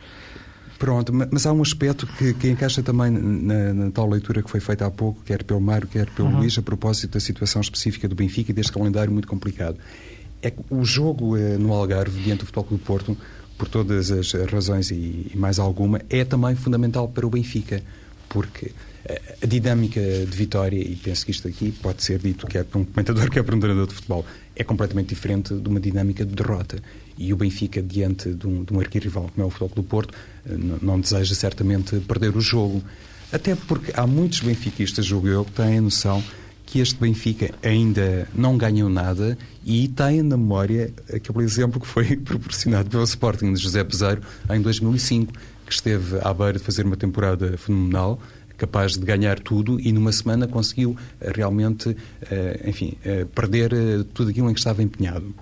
Pronto, 0.82 1.12
mas 1.30 1.46
há 1.46 1.52
um 1.52 1.62
aspecto 1.62 2.08
que, 2.08 2.34
que 2.34 2.48
encaixa 2.48 2.82
também 2.82 3.08
na, 3.08 3.72
na, 3.72 3.90
tal 3.92 4.08
leitura 4.08 4.42
que 4.42 4.50
foi 4.50 4.58
feita 4.58 4.84
há 4.84 4.90
pouco, 4.90 5.22
quer 5.22 5.44
pelo 5.44 5.60
Mário, 5.60 5.86
quer 5.86 6.10
pelo 6.10 6.26
uhum. 6.26 6.38
Luís, 6.38 6.58
a 6.58 6.62
propósito 6.62 7.12
da 7.12 7.20
situação 7.20 7.62
específica 7.62 8.08
do 8.08 8.16
Benfica 8.16 8.50
e 8.50 8.52
deste 8.52 8.72
calendário 8.72 9.12
muito 9.12 9.28
complicado. 9.28 9.78
É 10.42 10.50
que 10.50 10.60
o 10.68 10.84
jogo 10.84 11.36
eh, 11.36 11.56
no 11.56 11.72
Algarve, 11.72 12.20
diante 12.20 12.40
do 12.40 12.46
Futebol 12.46 12.64
Clube 12.64 12.82
do 12.82 12.84
Porto, 12.84 13.16
por 13.56 13.68
todas 13.68 14.10
as 14.10 14.32
razões 14.50 14.90
e, 14.90 15.30
e 15.32 15.36
mais 15.36 15.60
alguma, 15.60 16.00
é 16.10 16.24
também 16.24 16.56
fundamental 16.56 17.06
para 17.06 17.24
o 17.24 17.30
Benfica, 17.30 17.80
porque 18.28 18.72
a 19.42 19.46
dinâmica 19.46 20.00
de 20.00 20.36
vitória, 20.36 20.78
e 20.78 20.96
penso 20.96 21.24
que 21.24 21.30
isto 21.30 21.48
aqui 21.48 21.72
pode 21.72 22.02
ser 22.02 22.18
dito 22.18 22.46
quer 22.46 22.64
para 22.64 22.80
um 22.80 22.84
comentador, 22.84 23.30
quer 23.30 23.42
para 23.42 23.54
um 23.54 23.60
treinador 23.60 23.88
de 23.88 23.94
futebol, 23.94 24.24
é 24.54 24.62
completamente 24.62 25.08
diferente 25.08 25.54
de 25.54 25.68
uma 25.68 25.80
dinâmica 25.80 26.24
de 26.24 26.34
derrota. 26.34 26.82
E 27.18 27.32
o 27.32 27.36
Benfica, 27.36 27.82
diante 27.82 28.32
de 28.32 28.46
um, 28.46 28.64
de 28.64 28.72
um 28.72 28.80
arquirrival 28.80 29.30
como 29.34 29.44
é 29.44 29.46
o 29.46 29.50
Futebol 29.50 29.76
do 29.76 29.82
Porto, 29.82 30.14
eh, 30.46 30.56
não, 30.80 31.00
deseja 31.00 31.34
certamente 31.34 31.98
perder 32.00 32.36
o 32.36 32.40
jogo. 32.40 32.82
Até 33.32 33.54
porque 33.54 33.92
há 33.94 34.06
muitos 34.06 34.40
benfiquistas, 34.40 35.06
julgo 35.06 35.28
eu, 35.28 35.44
que 35.44 35.52
têm 35.52 35.78
a 35.78 35.80
noção 35.80 36.22
que 36.66 36.80
este 36.80 36.98
Benfica 36.98 37.50
ainda 37.62 38.26
não 38.34 38.56
ganhou 38.56 38.88
nada 38.88 39.36
e 39.64 39.88
têm 39.88 40.22
na 40.22 40.38
memória 40.38 40.90
aquele 41.12 41.44
exemplo 41.44 41.78
que 41.78 41.86
foi 41.86 42.16
proporcionado 42.16 42.88
pelo 42.88 43.04
Sporting 43.04 43.52
de 43.52 43.60
José 43.60 43.84
Peseiro 43.84 44.22
em 44.50 44.60
2005, 44.60 45.32
que 45.66 45.72
esteve 45.72 46.18
à 46.22 46.32
beira 46.32 46.54
de 46.54 46.60
fazer 46.60 46.86
uma 46.86 46.96
temporada 46.96 47.58
fenomenal, 47.58 48.18
capaz 48.56 48.92
de 48.92 49.04
ganhar 49.04 49.38
tudo 49.38 49.78
e 49.80 49.92
numa 49.92 50.12
semana 50.12 50.46
conseguiu 50.46 50.96
eh, 51.20 51.32
realmente, 51.34 51.94
eh, 52.30 52.64
enfim, 52.66 52.96
perder 53.34 54.04
tudo 54.14 54.30
aquilo 54.30 54.48
em 54.48 54.54
que 54.54 54.60
estava 54.60 54.82
empenhado. 54.82 55.34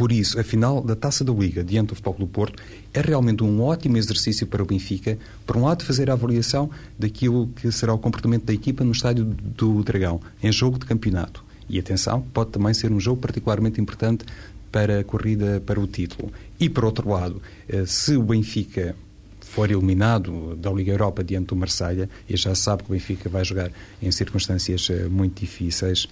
Por 0.00 0.12
isso, 0.12 0.40
a 0.40 0.42
final 0.42 0.82
da 0.82 0.96
Taça 0.96 1.22
da 1.22 1.30
Liga 1.30 1.62
diante 1.62 1.88
do 1.88 1.94
Futebol 1.94 2.20
do 2.20 2.26
Porto 2.26 2.62
é 2.94 3.02
realmente 3.02 3.44
um 3.44 3.60
ótimo 3.60 3.98
exercício 3.98 4.46
para 4.46 4.62
o 4.62 4.64
Benfica, 4.64 5.18
por 5.44 5.58
um 5.58 5.64
lado 5.64 5.84
fazer 5.84 6.08
a 6.08 6.14
avaliação 6.14 6.70
daquilo 6.98 7.48
que 7.48 7.70
será 7.70 7.92
o 7.92 7.98
comportamento 7.98 8.44
da 8.44 8.54
equipa 8.54 8.82
no 8.82 8.92
estádio 8.92 9.26
do 9.26 9.82
Dragão, 9.82 10.18
em 10.42 10.50
jogo 10.50 10.78
de 10.78 10.86
campeonato. 10.86 11.44
E 11.68 11.78
atenção, 11.78 12.22
pode 12.32 12.48
também 12.48 12.72
ser 12.72 12.90
um 12.90 12.98
jogo 12.98 13.20
particularmente 13.20 13.78
importante 13.78 14.24
para 14.72 15.00
a 15.00 15.04
corrida 15.04 15.62
para 15.66 15.78
o 15.78 15.86
título. 15.86 16.32
E 16.58 16.70
por 16.70 16.86
outro 16.86 17.10
lado, 17.10 17.42
se 17.84 18.16
o 18.16 18.22
Benfica 18.22 18.96
for 19.38 19.70
eliminado 19.70 20.56
da 20.56 20.70
Liga 20.70 20.92
Europa 20.92 21.22
diante 21.22 21.48
do 21.48 21.56
Marselha 21.56 22.08
e 22.26 22.36
já 22.38 22.54
sabe 22.54 22.84
que 22.84 22.90
o 22.90 22.92
Benfica 22.92 23.28
vai 23.28 23.44
jogar 23.44 23.70
em 24.00 24.10
circunstâncias 24.10 24.88
eh, 24.88 25.08
muito 25.08 25.40
difíceis, 25.40 26.08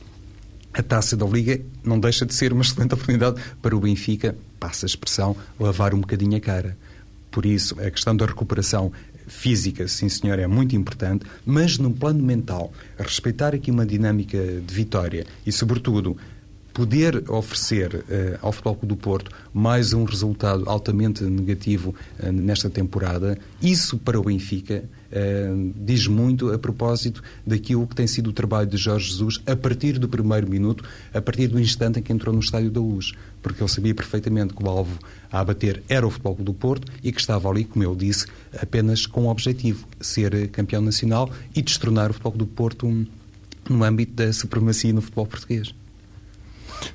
a 0.72 0.82
taça 0.82 1.16
da 1.16 1.26
Liga 1.26 1.60
não 1.82 1.98
deixa 1.98 2.24
de 2.24 2.34
ser 2.34 2.52
uma 2.52 2.62
excelente 2.62 2.94
oportunidade 2.94 3.40
para 3.60 3.76
o 3.76 3.80
Benfica, 3.80 4.36
passa 4.58 4.86
a 4.86 4.88
expressão, 4.88 5.36
lavar 5.58 5.94
um 5.94 6.00
bocadinho 6.00 6.36
a 6.36 6.40
cara. 6.40 6.76
Por 7.30 7.44
isso, 7.44 7.78
a 7.80 7.90
questão 7.90 8.16
da 8.16 8.26
recuperação 8.26 8.92
física, 9.26 9.86
sim 9.86 10.08
senhor, 10.08 10.38
é 10.38 10.46
muito 10.46 10.74
importante, 10.74 11.26
mas 11.44 11.78
no 11.78 11.92
plano 11.92 12.22
mental, 12.22 12.72
respeitar 12.98 13.54
aqui 13.54 13.70
uma 13.70 13.84
dinâmica 13.84 14.38
de 14.38 14.74
vitória 14.74 15.26
e, 15.46 15.52
sobretudo, 15.52 16.16
poder 16.72 17.28
oferecer 17.28 17.94
uh, 17.94 18.38
ao 18.40 18.52
Futebol 18.52 18.76
Clube 18.76 18.94
do 18.94 18.96
Porto 18.96 19.30
mais 19.52 19.92
um 19.92 20.04
resultado 20.04 20.62
altamente 20.68 21.24
negativo 21.24 21.94
uh, 22.20 22.32
nesta 22.32 22.70
temporada, 22.70 23.36
isso 23.60 23.98
para 23.98 24.18
o 24.18 24.22
Benfica 24.22 24.84
uh, 25.12 25.74
diz 25.76 26.06
muito 26.06 26.52
a 26.52 26.58
propósito 26.58 27.22
daquilo 27.46 27.86
que 27.86 27.94
tem 27.94 28.06
sido 28.06 28.30
o 28.30 28.32
trabalho 28.32 28.68
de 28.68 28.76
Jorge 28.76 29.10
Jesus 29.10 29.40
a 29.46 29.56
partir 29.56 29.98
do 29.98 30.08
primeiro 30.08 30.48
minuto, 30.48 30.84
a 31.12 31.20
partir 31.20 31.48
do 31.48 31.60
instante 31.60 32.00
em 32.00 32.02
que 32.02 32.12
entrou 32.12 32.34
no 32.34 32.40
Estádio 32.40 32.70
da 32.70 32.80
Luz, 32.80 33.12
porque 33.42 33.62
ele 33.62 33.70
sabia 33.70 33.94
perfeitamente 33.94 34.54
que 34.54 34.62
o 34.62 34.68
alvo 34.68 34.98
a 35.30 35.40
abater 35.40 35.82
era 35.88 36.06
o 36.06 36.10
Futebol 36.10 36.36
do 36.36 36.54
Porto 36.54 36.90
e 37.02 37.12
que 37.12 37.20
estava 37.20 37.48
ali, 37.48 37.64
como 37.64 37.84
eu 37.84 37.94
disse, 37.94 38.26
apenas 38.60 39.06
com 39.06 39.26
o 39.26 39.30
objetivo 39.30 39.86
ser 40.00 40.48
campeão 40.48 40.82
nacional 40.82 41.30
e 41.54 41.62
destronar 41.62 42.10
o 42.10 42.14
Futebol 42.14 42.32
do 42.32 42.46
Porto 42.46 43.06
no 43.68 43.84
âmbito 43.84 44.12
da 44.12 44.32
supremacia 44.32 44.92
no 44.92 45.00
futebol 45.00 45.26
português. 45.26 45.74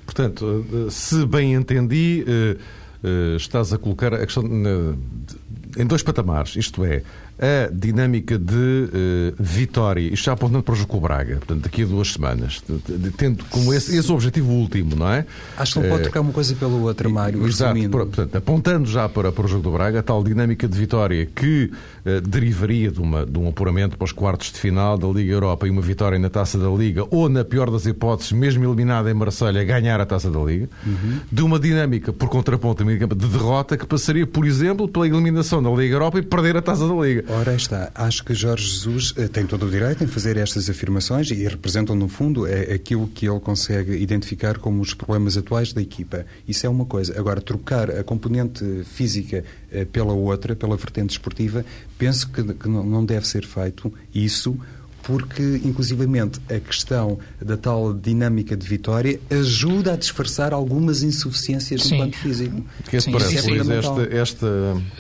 Portanto, 0.06 0.66
eh, 0.72 0.90
se 0.90 1.26
bem 1.26 1.54
entendi, 1.54 2.24
eh, 2.28 2.58
eh, 3.04 3.36
estás 3.36 3.74
a 3.74 3.78
colocar 3.78 4.14
a 4.14 4.26
questão 4.26 4.44
em 5.78 5.86
dois 5.86 6.04
patamares, 6.04 6.56
isto 6.56 6.84
é, 6.84 7.04
a 7.40 7.70
dinâmica 7.72 8.38
de 8.38 8.54
uh, 8.56 9.36
vitória, 9.40 10.02
isto 10.02 10.26
já 10.26 10.34
apontando 10.34 10.64
para 10.64 10.74
o 10.74 10.76
Jogo 10.76 11.00
Braga, 11.00 11.38
portanto, 11.38 11.62
daqui 11.62 11.84
a 11.84 11.86
duas 11.86 12.14
semanas, 12.14 12.62
tendo 13.18 13.44
como 13.46 13.74
esse, 13.74 13.96
esse 13.98 14.12
objetivo 14.12 14.52
último, 14.52 14.96
não 14.96 15.12
é? 15.12 15.26
Acho 15.58 15.74
que 15.74 15.80
não 15.80 15.90
pode 15.90 16.02
uh, 16.02 16.04
trocar 16.04 16.22
uma 16.22 16.32
coisa 16.32 16.56
pela 16.56 16.76
outra, 16.76 17.10
Mário. 17.10 17.46
Exato, 17.46 17.90
portanto, 17.90 18.36
apontando 18.36 18.88
já 18.88 19.10
para, 19.10 19.32
para 19.32 19.46
o 19.46 19.48
Jogo 19.48 19.64
do 19.64 19.72
Braga, 19.72 20.00
a 20.00 20.04
tal 20.04 20.24
dinâmica 20.24 20.68
de 20.68 20.78
vitória 20.78 21.26
que 21.26 21.72
uh, 22.06 22.22
derivaria 22.22 22.92
de, 22.92 23.00
uma, 23.00 23.26
de 23.26 23.38
um 23.38 23.50
apuramento 23.50 23.98
para 23.98 24.06
os 24.06 24.12
quartos 24.12 24.52
de 24.52 24.60
final 24.60 24.98
da 24.98 25.08
Liga 25.08 25.34
Europa 25.34 25.68
e 25.68 25.70
uma 25.70 25.82
vitória 25.82 26.20
na 26.20 26.30
Taça 26.30 26.58
da 26.58 26.70
Liga, 26.70 27.06
ou, 27.10 27.28
na 27.30 27.44
pior 27.44 27.70
das 27.70 27.86
hipóteses, 27.86 28.32
mesmo 28.32 28.64
eliminada 28.64 29.10
em 29.10 29.14
Marselha, 29.14 29.64
ganhar 29.64 30.00
a 30.00 30.06
Taça 30.06 30.30
da 30.30 30.40
Liga, 30.40 30.70
uhum. 30.86 31.20
de 31.32 31.42
uma 31.42 31.60
dinâmica, 31.60 32.14
por 32.14 32.30
contraponto, 32.30 32.84
de 32.84 33.28
derrota 33.28 33.76
que 33.78 33.86
passaria, 33.86 34.26
por 34.26 34.46
exemplo, 34.46 34.88
pela 34.88 35.08
eliminação 35.08 35.62
da 35.62 35.70
Liga 35.70 35.96
Europa 35.96 36.20
e 36.20 36.22
perder 36.22 36.58
a 36.58 36.62
Taça 36.62 36.88
da 36.88 36.94
Liga. 36.94 37.23
Ora 37.28 37.56
está, 37.56 37.90
acho 37.96 38.24
que 38.24 38.34
Jorge 38.34 38.68
Jesus 38.68 39.14
eh, 39.16 39.28
tem 39.28 39.46
todo 39.48 39.66
o 39.66 39.70
direito 39.70 40.04
em 40.04 40.08
fazer 40.08 40.36
estas 40.36 40.70
afirmações 40.70 41.32
e 41.32 41.36
representam, 41.48 41.96
no 41.96 42.10
fundo, 42.10 42.46
é 42.46 42.74
aquilo 42.74 43.08
que 43.08 43.28
ele 43.28 43.40
consegue 43.40 43.94
identificar 43.94 44.58
como 44.58 44.82
os 44.82 44.94
problemas 44.94 45.38
atuais 45.38 45.72
da 45.72 45.82
equipa. 45.82 46.26
Isso 46.48 46.66
é 46.66 46.70
uma 46.70 46.86
coisa. 46.86 47.18
Agora, 47.18 47.40
trocar 47.40 47.90
a 47.90 48.04
componente 48.04 48.84
física 48.84 49.44
eh, 49.72 49.86
pela 49.86 50.14
outra, 50.14 50.56
pela 50.56 50.76
vertente 50.76 51.12
esportiva, 51.12 51.66
penso 51.98 52.30
que 52.30 52.42
não 52.68 53.06
deve 53.06 53.26
ser 53.26 53.46
feito 53.46 53.94
isso 54.14 54.60
porque, 55.04 55.62
inclusivamente, 55.64 56.40
a 56.50 56.60
questão 56.60 57.20
da 57.42 57.58
tal 57.58 57.94
dinâmica 57.94 58.56
de 58.56 58.66
vitória 58.66 59.20
ajuda 59.30 59.94
a 59.94 59.96
disfarçar 59.98 60.54
algumas 60.54 61.04
insuficiências 61.04 61.84
Sim. 61.84 61.92
no 61.92 61.98
plano 61.98 62.14
físico. 62.14 62.66
Que 62.90 62.98
é 62.98 63.00
Sim, 63.02 63.12
parece, 63.12 63.38
é 63.38 63.42
Luís, 63.42 63.70
esta, 63.70 64.02
esta, 64.16 64.46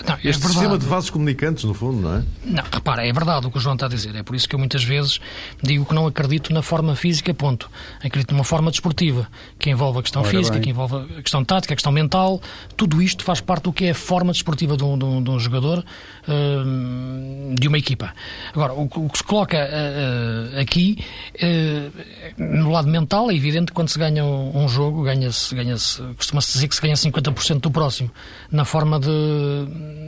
não, 0.05 0.13
é 0.13 0.19
este 0.23 0.45
sistema 0.45 0.77
de 0.77 0.85
vasos 0.85 1.09
comunicantes, 1.09 1.63
no 1.63 1.73
fundo, 1.73 2.01
não 2.01 2.17
é? 2.17 2.23
Não, 2.45 2.63
repara, 2.71 3.07
é 3.07 3.13
verdade 3.13 3.47
o 3.47 3.51
que 3.51 3.57
o 3.57 3.61
João 3.61 3.75
está 3.75 3.85
a 3.85 3.89
dizer. 3.89 4.13
É 4.15 4.23
por 4.23 4.35
isso 4.35 4.47
que 4.47 4.55
eu 4.55 4.59
muitas 4.59 4.83
vezes 4.83 5.19
digo 5.61 5.85
que 5.85 5.95
não 5.95 6.05
acredito 6.05 6.53
na 6.53 6.61
forma 6.61 6.95
física, 6.95 7.33
ponto. 7.33 7.69
Acredito 8.03 8.33
numa 8.33 8.43
forma 8.43 8.71
desportiva, 8.71 9.27
que 9.57 9.69
envolve 9.69 9.99
a 9.99 10.01
questão 10.01 10.21
Ora 10.21 10.31
física, 10.31 10.55
bem. 10.55 10.61
que 10.63 10.69
envolve 10.69 10.95
a 11.17 11.21
questão 11.21 11.45
tática, 11.45 11.73
a 11.73 11.77
questão 11.77 11.93
mental. 11.93 12.41
Tudo 12.75 13.01
isto 13.01 13.23
faz 13.23 13.39
parte 13.39 13.63
do 13.63 13.73
que 13.73 13.85
é 13.85 13.91
a 13.91 13.95
forma 13.95 14.33
desportiva 14.33 14.75
de 14.75 14.83
um, 14.83 14.97
de 14.97 15.05
um, 15.05 15.23
de 15.23 15.29
um 15.29 15.39
jogador, 15.39 15.83
hum, 16.27 17.55
de 17.57 17.67
uma 17.69 17.77
equipa. 17.77 18.13
Agora, 18.53 18.73
o 18.73 19.09
que 19.09 19.17
se 19.17 19.23
coloca 19.23 19.57
uh, 19.93 20.59
aqui, 20.59 20.97
uh, 21.35 21.91
no 22.37 22.71
lado 22.71 22.87
mental, 22.87 23.29
é 23.29 23.35
evidente 23.35 23.67
que 23.67 23.73
quando 23.73 23.89
se 23.89 23.99
ganha 23.99 24.25
um, 24.25 24.63
um 24.63 24.67
jogo, 24.67 25.03
ganha-se, 25.03 25.53
ganha 25.55 25.75
costuma-se 26.17 26.53
dizer 26.53 26.67
que 26.67 26.75
se 26.75 26.81
ganha 26.81 26.95
50% 26.95 27.59
do 27.59 27.71
próximo, 27.71 28.11
na 28.51 28.65
forma 28.65 28.99
de, 28.99 29.09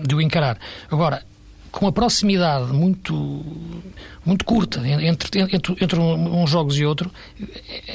de 0.06 0.16
o 0.16 0.22
encarar. 0.22 0.58
Agora, 0.90 1.24
com 1.76 1.88
a 1.88 1.92
proximidade 1.92 2.72
muito, 2.72 3.46
muito 4.26 4.46
curta 4.46 4.80
entre, 4.88 5.42
entre, 5.42 5.76
entre 5.82 6.00
uns 6.00 6.50
jogos 6.50 6.78
e 6.80 6.86
outro, 6.86 7.12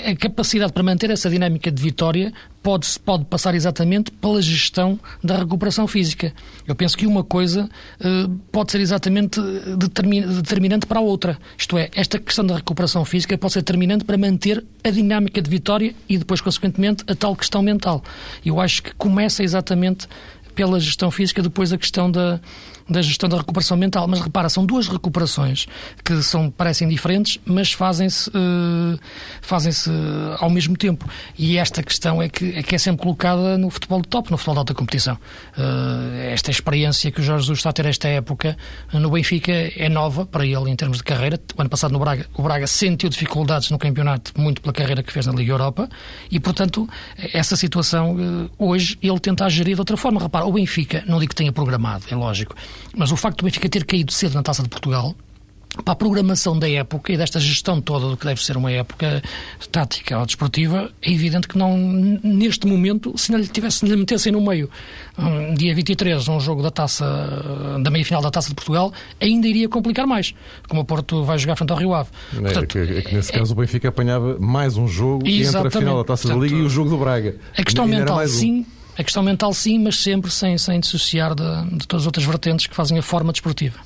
a 0.04 0.14
capacidade 0.14 0.70
para 0.70 0.82
manter 0.82 1.08
essa 1.08 1.30
dinâmica 1.30 1.70
de 1.70 1.82
vitória 1.82 2.30
pode, 2.62 2.86
pode 3.00 3.24
passar 3.24 3.54
exatamente 3.54 4.10
pela 4.10 4.42
gestão 4.42 5.00
da 5.24 5.38
recuperação 5.38 5.88
física. 5.88 6.30
Eu 6.68 6.74
penso 6.74 6.94
que 6.94 7.06
uma 7.06 7.24
coisa 7.24 7.70
uh, 8.00 8.28
pode 8.52 8.70
ser 8.70 8.82
exatamente 8.82 9.40
determinante 9.78 10.84
para 10.84 10.98
a 10.98 11.02
outra. 11.02 11.38
Isto 11.56 11.78
é, 11.78 11.88
esta 11.94 12.18
questão 12.18 12.44
da 12.44 12.56
recuperação 12.56 13.02
física 13.06 13.38
pode 13.38 13.54
ser 13.54 13.60
determinante 13.60 14.04
para 14.04 14.18
manter 14.18 14.62
a 14.84 14.90
dinâmica 14.90 15.40
de 15.40 15.48
vitória 15.48 15.94
e 16.06 16.18
depois, 16.18 16.42
consequentemente, 16.42 17.02
a 17.08 17.14
tal 17.14 17.34
questão 17.34 17.62
mental. 17.62 18.04
Eu 18.44 18.60
acho 18.60 18.82
que 18.82 18.94
começa 18.94 19.42
exatamente 19.42 20.06
pela 20.54 20.78
gestão 20.78 21.10
física, 21.10 21.42
depois 21.42 21.72
a 21.72 21.78
questão 21.78 22.10
da, 22.10 22.38
da 22.90 23.02
gestão 23.02 23.28
da 23.28 23.36
recuperação 23.36 23.76
mental. 23.76 24.06
Mas 24.08 24.20
repara, 24.20 24.48
são 24.48 24.64
duas 24.64 24.88
recuperações 24.88 25.66
que 26.04 26.22
são, 26.22 26.50
parecem 26.50 26.88
diferentes, 26.88 27.38
mas 27.44 27.72
fazem-se 27.72 28.28
uh, 28.30 28.98
fazem-se 29.40 29.90
ao 30.38 30.50
mesmo 30.50 30.76
tempo. 30.76 31.08
E 31.38 31.56
esta 31.58 31.82
questão 31.82 32.22
é 32.22 32.28
que, 32.28 32.50
é 32.56 32.62
que 32.62 32.74
é 32.74 32.78
sempre 32.78 33.02
colocada 33.02 33.56
no 33.56 33.70
futebol 33.70 34.00
de 34.02 34.08
top, 34.08 34.30
no 34.30 34.36
futebol 34.36 34.54
de 34.54 34.58
alta 34.60 34.74
competição. 34.74 35.14
Uh, 35.56 36.32
esta 36.32 36.50
experiência 36.50 37.10
que 37.10 37.20
o 37.20 37.22
Jorge 37.22 37.44
Jesus 37.44 37.58
está 37.58 37.70
a 37.70 37.72
ter 37.72 37.86
esta 37.86 38.08
época 38.08 38.56
no 38.92 39.10
Benfica 39.10 39.52
é 39.52 39.88
nova 39.88 40.26
para 40.26 40.44
ele 40.44 40.70
em 40.70 40.76
termos 40.76 40.98
de 40.98 41.04
carreira. 41.04 41.38
O 41.56 41.60
ano 41.60 41.70
passado 41.70 41.92
no 41.92 41.98
Braga, 41.98 42.26
o 42.34 42.42
Braga 42.42 42.66
sentiu 42.66 43.08
dificuldades 43.08 43.70
no 43.70 43.78
campeonato 43.78 44.32
muito 44.38 44.60
pela 44.60 44.72
carreira 44.72 45.02
que 45.02 45.12
fez 45.12 45.26
na 45.26 45.32
Liga 45.32 45.52
Europa 45.52 45.88
e, 46.30 46.38
portanto, 46.40 46.88
essa 47.32 47.56
situação 47.56 48.16
uh, 48.16 48.50
hoje 48.58 48.98
ele 49.02 49.18
tenta 49.18 49.48
gerir 49.48 49.74
de 49.74 49.80
outra 49.80 49.96
forma. 49.96 50.20
Repara, 50.20 50.46
o 50.46 50.52
Benfica, 50.52 51.04
não 51.06 51.18
digo 51.18 51.30
que 51.30 51.36
tenha 51.36 51.52
programado, 51.52 52.04
é 52.10 52.14
lógico, 52.14 52.54
mas 52.96 53.12
o 53.12 53.16
facto 53.16 53.38
do 53.38 53.44
Benfica 53.44 53.68
ter 53.68 53.84
caído 53.84 54.12
cedo 54.12 54.34
na 54.34 54.42
Taça 54.42 54.62
de 54.62 54.68
Portugal 54.68 55.14
para 55.84 55.92
a 55.92 55.96
programação 55.96 56.58
da 56.58 56.68
época 56.68 57.12
e 57.12 57.16
desta 57.16 57.38
gestão 57.38 57.80
toda 57.80 58.08
do 58.08 58.16
que 58.16 58.26
deve 58.26 58.42
ser 58.44 58.56
uma 58.56 58.70
época 58.72 59.22
tática 59.70 60.18
ou 60.18 60.26
desportiva, 60.26 60.90
é 61.00 61.12
evidente 61.12 61.46
que 61.46 61.56
não, 61.56 61.76
neste 61.76 62.66
momento, 62.66 63.16
se 63.16 63.30
não 63.30 63.38
lhe, 63.38 63.46
tivesse, 63.46 63.78
se 63.78 63.86
lhe 63.86 63.96
metessem 63.96 64.32
no 64.32 64.40
meio, 64.40 64.68
um, 65.16 65.54
dia 65.54 65.74
23, 65.74 66.26
um 66.28 66.40
jogo 66.40 66.62
da 66.62 66.70
taça, 66.70 67.06
da 67.82 67.90
meia-final 67.90 68.20
da 68.20 68.30
Taça 68.30 68.48
de 68.48 68.54
Portugal, 68.54 68.92
ainda 69.20 69.46
iria 69.46 69.68
complicar 69.68 70.06
mais, 70.06 70.34
como 70.68 70.82
o 70.82 70.84
Porto 70.84 71.22
vai 71.24 71.38
jogar 71.38 71.56
frente 71.56 71.70
ao 71.70 71.78
Rio 71.78 71.94
Ave. 71.94 72.10
É, 72.32 72.40
Portanto, 72.40 72.78
é, 72.78 72.86
que, 72.86 72.98
é 72.98 73.02
que 73.02 73.14
nesse 73.14 73.32
é, 73.32 73.38
caso 73.38 73.52
o 73.52 73.56
Benfica 73.56 73.88
apanhava 73.88 74.38
mais 74.40 74.76
um 74.76 74.88
jogo 74.88 75.26
entre 75.26 75.56
a 75.56 75.70
final 75.70 75.98
da 75.98 76.04
Taça 76.04 76.24
Portanto, 76.24 76.40
da 76.40 76.46
Liga 76.46 76.58
e 76.58 76.62
o 76.62 76.68
jogo 76.68 76.90
do 76.90 76.98
Braga. 76.98 77.36
A 77.56 77.62
questão 77.62 77.86
mental, 77.86 78.26
sim, 78.26 78.66
a 79.00 79.04
questão 79.04 79.22
mental 79.22 79.52
sim, 79.52 79.78
mas 79.78 79.96
sempre 79.96 80.30
sem, 80.30 80.56
sem 80.58 80.78
dissociar 80.78 81.34
de, 81.34 81.76
de 81.76 81.88
todas 81.88 82.02
as 82.02 82.06
outras 82.06 82.24
vertentes 82.24 82.66
que 82.66 82.74
fazem 82.74 82.98
a 82.98 83.02
forma 83.02 83.32
desportiva. 83.32 83.78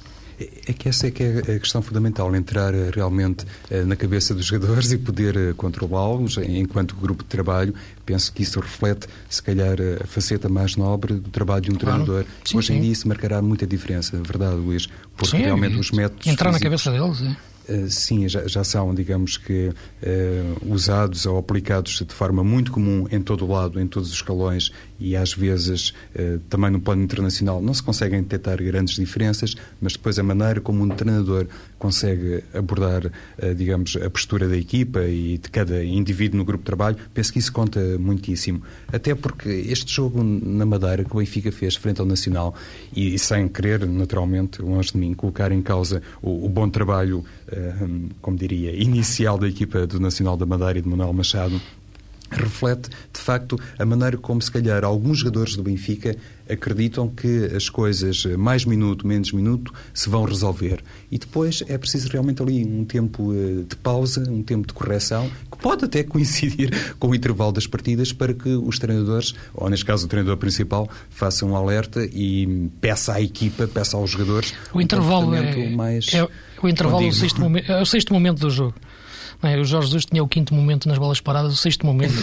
É 0.66 0.72
que 0.72 0.88
essa 0.88 1.07
é 1.07 1.11
que 1.12 1.22
é 1.22 1.38
a 1.38 1.59
questão 1.61 1.81
fundamental, 1.81 2.35
entrar 2.35 2.74
eh, 2.74 2.90
realmente 2.92 3.46
eh, 3.70 3.85
na 3.85 3.94
cabeça 3.94 4.35
dos 4.35 4.44
jogadores 4.44 4.90
e 4.92 4.98
poder 4.98 5.37
eh, 5.37 5.53
controlá-los 5.57 6.38
enquanto 6.38 6.96
grupo 6.96 7.22
de 7.22 7.29
trabalho. 7.29 7.72
Penso 8.05 8.33
que 8.33 8.42
isso 8.42 8.59
reflete, 8.59 9.07
se 9.31 9.40
calhar, 9.40 9.77
a 10.03 10.07
faceta 10.07 10.48
mais 10.48 10.74
nobre 10.74 11.14
do 11.14 11.31
trabalho 11.31 11.62
de 11.62 11.70
um 11.70 11.77
claro. 11.77 12.03
treinador. 12.03 12.27
Sim, 12.44 12.59
Hoje 12.59 12.66
sim. 12.68 12.74
em 12.74 12.81
dia 12.81 12.92
isso 12.92 13.07
marcará 13.07 13.40
muita 13.40 13.64
diferença, 13.64 14.20
verdade, 14.20 14.57
Luís? 14.57 14.88
Porque 15.16 15.37
sim, 15.37 15.42
realmente 15.44 15.77
os 15.79 15.92
métodos. 15.92 16.27
Entrar 16.27 16.50
na 16.50 16.59
cabeça 16.59 16.90
deles, 16.90 17.22
é. 17.22 17.54
Eh, 17.68 17.87
sim, 17.88 18.29
já, 18.29 18.46
já, 18.46 18.62
são, 18.62 18.94
digamos 18.94 19.38
que, 19.38 19.68
uh, 19.70 20.72
usados 20.72 21.24
ou 21.24 21.38
aplicados 21.38 22.03
de 22.07 22.12
forma 22.12 22.44
muito 22.44 22.70
comum 22.70 23.07
em 23.11 23.20
todo 23.20 23.46
o 23.46 23.50
lado, 23.50 23.81
em 23.81 23.87
todos 23.87 24.11
os 24.11 24.14
escalões 24.14 24.70
e 25.00 25.16
às 25.16 25.33
vezes 25.33 25.90
uh, 26.14 26.38
também 26.50 26.70
no 26.70 26.81
plano 26.81 27.03
internacional 27.03 27.62
não 27.62 27.72
se 27.72 27.83
conseguem 27.83 28.22
detectar 28.22 28.62
grandes 28.62 28.96
diferenças, 28.96 29.55
mas 29.81 29.94
depois 29.94 30.18
a 30.18 30.22
maneira 30.22 30.61
como 30.61 30.83
um 30.83 30.88
treinador 30.88 31.46
consegue 31.85 32.42
abordar, 32.55 33.05
uh, 33.07 33.55
digamos, 33.55 33.94
a 33.97 34.09
postura 34.09 34.49
da 34.49 34.57
equipa 34.57 35.03
e 35.03 35.37
de 35.37 35.51
cada 35.51 35.85
indivíduo 35.85 36.38
no 36.38 36.44
grupo 36.47 36.62
de 36.62 36.66
trabalho, 36.66 36.97
penso 37.12 37.31
que 37.31 37.38
isso 37.38 37.53
conta 37.53 37.79
muitíssimo. 37.99 38.62
Até 38.90 39.14
porque 39.14 39.51
este 39.51 39.92
jogo 39.92 40.25
na 40.25 40.64
Madeira 40.64 41.05
que 41.05 41.12
o 41.12 41.18
Benfica 41.18 41.53
fez 41.53 41.77
frente 41.77 42.01
ao 42.01 42.07
Nacional 42.07 42.55
e, 42.97 43.18
sem 43.18 43.49
querer, 43.49 43.87
naturalmente, 43.87 44.62
longe 44.62 44.92
de 44.92 44.99
mim, 44.99 45.12
colocar 45.12 45.53
em 45.53 45.61
causa 45.61 46.01
o, 46.23 46.47
o 46.47 46.49
bom 46.49 46.70
trabalho 46.70 47.23
Ehm, 47.53 48.09
como 48.23 48.37
diria, 48.37 48.75
inicial 48.75 49.37
da 49.38 49.47
equipa 49.47 49.87
do 49.87 50.01
Nacional 50.01 50.37
da 50.37 50.47
Madeira 50.47 50.79
e 50.79 50.83
de 50.83 50.88
Manuel 50.88 51.12
Machado, 51.12 51.61
reflete, 52.37 52.88
de 53.12 53.20
facto, 53.20 53.59
a 53.79 53.85
maneira 53.85 54.16
como, 54.16 54.40
se 54.40 54.51
calhar, 54.51 54.85
alguns 54.85 55.18
jogadores 55.18 55.57
do 55.57 55.62
Benfica 55.62 56.16
acreditam 56.49 57.09
que 57.09 57.47
as 57.57 57.68
coisas, 57.70 58.25
mais 58.37 58.64
minuto, 58.64 59.07
menos 59.07 59.33
minuto, 59.33 59.73
se 59.94 60.11
vão 60.11 60.25
resolver. 60.25 60.83
E 61.11 61.18
depois 61.18 61.62
é 61.68 61.79
preciso 61.79 62.09
realmente 62.09 62.42
ali 62.42 62.64
um 62.64 62.85
tempo 62.85 63.33
eh, 63.33 63.64
de 63.66 63.77
pausa, 63.77 64.29
um 64.29 64.42
tempo 64.42 64.66
de 64.66 64.75
correção, 64.75 65.31
que 65.51 65.57
pode 65.57 65.87
até 65.87 66.03
coincidir 66.05 66.94
com 66.99 67.09
o 67.09 67.14
intervalo 67.14 67.53
das 67.53 67.66
partidas 67.66 68.12
para 68.12 68.35
que 68.35 68.51
os 68.51 68.79
treinadores, 68.79 69.35
ou 69.55 69.70
neste 69.70 69.87
caso 69.87 70.05
o 70.05 70.09
treinador 70.09 70.37
principal, 70.37 70.88
façam 71.09 71.53
um 71.53 71.57
alerta 71.57 72.07
e 72.12 72.68
peça 72.81 73.14
à 73.14 73.23
equipa, 73.23 73.66
peça 73.66 73.97
aos 73.97 74.11
jogadores 74.11 74.55
o 74.73 74.81
intervalo 74.81 75.35
é, 75.35 75.68
mais 75.70 76.12
é, 76.12 76.27
o 76.62 76.68
intervalo 76.68 77.05
é 77.05 77.09
o, 77.09 77.12
sexto 77.12 77.40
momento, 77.40 77.70
é 77.70 77.83
o 77.83 77.87
sexto 77.87 78.12
momento 78.12 78.40
do 78.40 78.51
jogo. 78.51 78.75
É? 79.47 79.59
O 79.59 79.65
Jorge 79.65 79.89
Jesus 79.89 80.05
tinha 80.07 80.23
o 80.23 80.29
quinto 80.29 80.55
momento 80.55 80.89
nas 80.89 80.99
bolas 80.99 81.21
paradas, 81.21 81.53
o 81.53 81.57
sexto 81.57 81.87
momento 81.87 82.15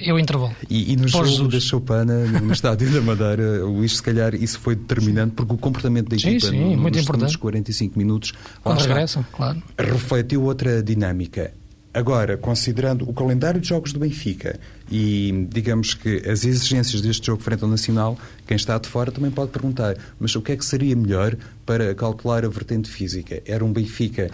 é 0.00 0.12
o 0.12 0.18
intervalo. 0.18 0.54
E, 0.68 0.92
e 0.92 0.96
no 0.96 1.02
Pós 1.02 1.12
jogo 1.12 1.26
Jesus. 1.26 1.52
da 1.52 1.60
Choupana, 1.60 2.24
no 2.26 2.52
estádio 2.52 2.90
da 2.92 3.00
Madeira, 3.00 3.64
Luís, 3.64 3.96
se 3.96 4.02
calhar 4.02 4.34
isso 4.34 4.58
foi 4.60 4.76
determinante 4.76 5.34
porque 5.34 5.54
o 5.54 5.58
comportamento 5.58 6.08
da 6.08 6.16
equipa 6.16 6.46
sim, 6.46 6.50
sim, 6.50 6.60
no, 6.60 6.76
muito 6.76 6.94
nos 6.94 7.04
importante. 7.04 7.38
45 7.38 7.98
minutos 7.98 8.32
Quando 8.62 8.80
regressam, 8.80 9.24
claro. 9.32 9.62
refletiu 9.78 10.42
outra 10.44 10.82
dinâmica. 10.82 11.52
Agora, 11.98 12.36
considerando 12.36 13.10
o 13.10 13.12
calendário 13.12 13.60
de 13.60 13.66
jogos 13.66 13.92
do 13.92 13.98
Benfica 13.98 14.60
e, 14.88 15.48
digamos 15.50 15.94
que, 15.94 16.18
as 16.30 16.44
exigências 16.44 17.02
deste 17.02 17.26
jogo 17.26 17.42
frente 17.42 17.64
ao 17.64 17.68
Nacional, 17.68 18.16
quem 18.46 18.56
está 18.56 18.78
de 18.78 18.88
fora 18.88 19.10
também 19.10 19.32
pode 19.32 19.50
perguntar, 19.50 19.96
mas 20.16 20.32
o 20.36 20.40
que 20.40 20.52
é 20.52 20.56
que 20.56 20.64
seria 20.64 20.94
melhor 20.94 21.36
para 21.66 21.92
calcular 21.96 22.44
a 22.44 22.48
vertente 22.48 22.88
física? 22.88 23.42
Era 23.44 23.64
um 23.64 23.72
Benfica 23.72 24.30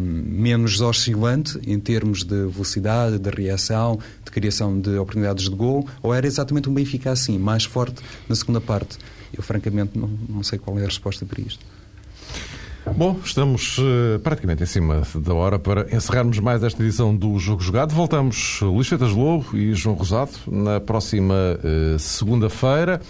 menos 0.00 0.80
oscilante 0.80 1.58
em 1.66 1.80
termos 1.80 2.22
de 2.22 2.46
velocidade, 2.46 3.18
de 3.18 3.28
reação, 3.28 3.98
de 4.24 4.30
criação 4.30 4.80
de 4.80 4.96
oportunidades 4.96 5.50
de 5.50 5.56
gol, 5.56 5.88
ou 6.00 6.14
era 6.14 6.28
exatamente 6.28 6.68
um 6.68 6.74
Benfica 6.74 7.10
assim, 7.10 7.36
mais 7.40 7.64
forte 7.64 8.00
na 8.28 8.36
segunda 8.36 8.60
parte? 8.60 8.98
Eu, 9.36 9.42
francamente, 9.42 9.98
não, 9.98 10.16
não 10.28 10.44
sei 10.44 10.60
qual 10.60 10.78
é 10.78 10.82
a 10.82 10.86
resposta 10.86 11.26
para 11.26 11.40
isto. 11.40 11.66
Bom, 12.92 13.18
estamos 13.24 13.78
uh, 13.78 14.20
praticamente 14.22 14.62
em 14.62 14.66
cima 14.66 15.02
da 15.16 15.34
hora 15.34 15.58
para 15.58 15.94
encerrarmos 15.94 16.38
mais 16.38 16.62
esta 16.62 16.82
edição 16.82 17.16
do 17.16 17.38
Jogo 17.38 17.62
Jogado. 17.62 17.94
Voltamos 17.94 18.60
Luís 18.60 18.86
Fetas 18.86 19.10
Lobo 19.10 19.56
e 19.56 19.72
João 19.72 19.96
Rosado 19.96 20.32
na 20.46 20.80
próxima 20.80 21.34
uh, 21.34 21.98
segunda-feira, 21.98 23.00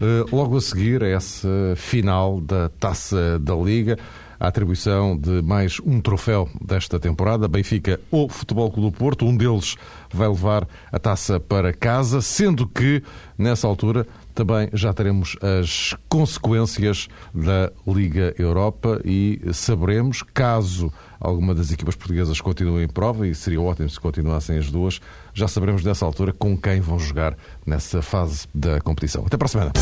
uh, 0.00 0.34
logo 0.34 0.56
a 0.56 0.60
seguir 0.60 1.02
a 1.02 1.08
essa 1.08 1.48
final 1.76 2.40
da 2.40 2.68
Taça 2.68 3.38
da 3.40 3.54
Liga, 3.54 3.98
a 4.40 4.46
atribuição 4.48 5.18
de 5.18 5.42
mais 5.42 5.80
um 5.84 6.00
troféu 6.00 6.48
desta 6.64 6.98
temporada, 6.98 7.48
Benfica 7.48 8.00
ou 8.10 8.28
Futebol 8.28 8.70
Clube 8.70 8.92
do 8.92 8.96
Porto. 8.96 9.26
Um 9.26 9.36
deles 9.36 9.74
vai 10.12 10.28
levar 10.28 10.66
a 10.92 10.98
taça 10.98 11.40
para 11.40 11.72
casa, 11.72 12.22
sendo 12.22 12.66
que, 12.66 13.02
nessa 13.36 13.66
altura, 13.66 14.06
também 14.38 14.68
já 14.72 14.92
teremos 14.94 15.36
as 15.42 15.96
consequências 16.08 17.08
da 17.34 17.72
Liga 17.84 18.32
Europa 18.38 19.00
e 19.04 19.40
saberemos, 19.52 20.22
caso 20.22 20.92
alguma 21.18 21.52
das 21.52 21.72
equipas 21.72 21.96
portuguesas 21.96 22.40
continue 22.40 22.84
em 22.84 22.88
prova, 22.88 23.26
e 23.26 23.34
seria 23.34 23.60
ótimo 23.60 23.90
se 23.90 23.98
continuassem 23.98 24.56
as 24.56 24.70
duas, 24.70 25.00
já 25.34 25.48
saberemos 25.48 25.82
nessa 25.82 26.04
altura 26.04 26.32
com 26.32 26.56
quem 26.56 26.80
vão 26.80 27.00
jogar 27.00 27.36
nessa 27.66 28.00
fase 28.00 28.46
da 28.54 28.80
competição. 28.80 29.24
Até 29.26 29.36
para 29.36 29.46
a 29.46 29.48
semana. 29.48 29.72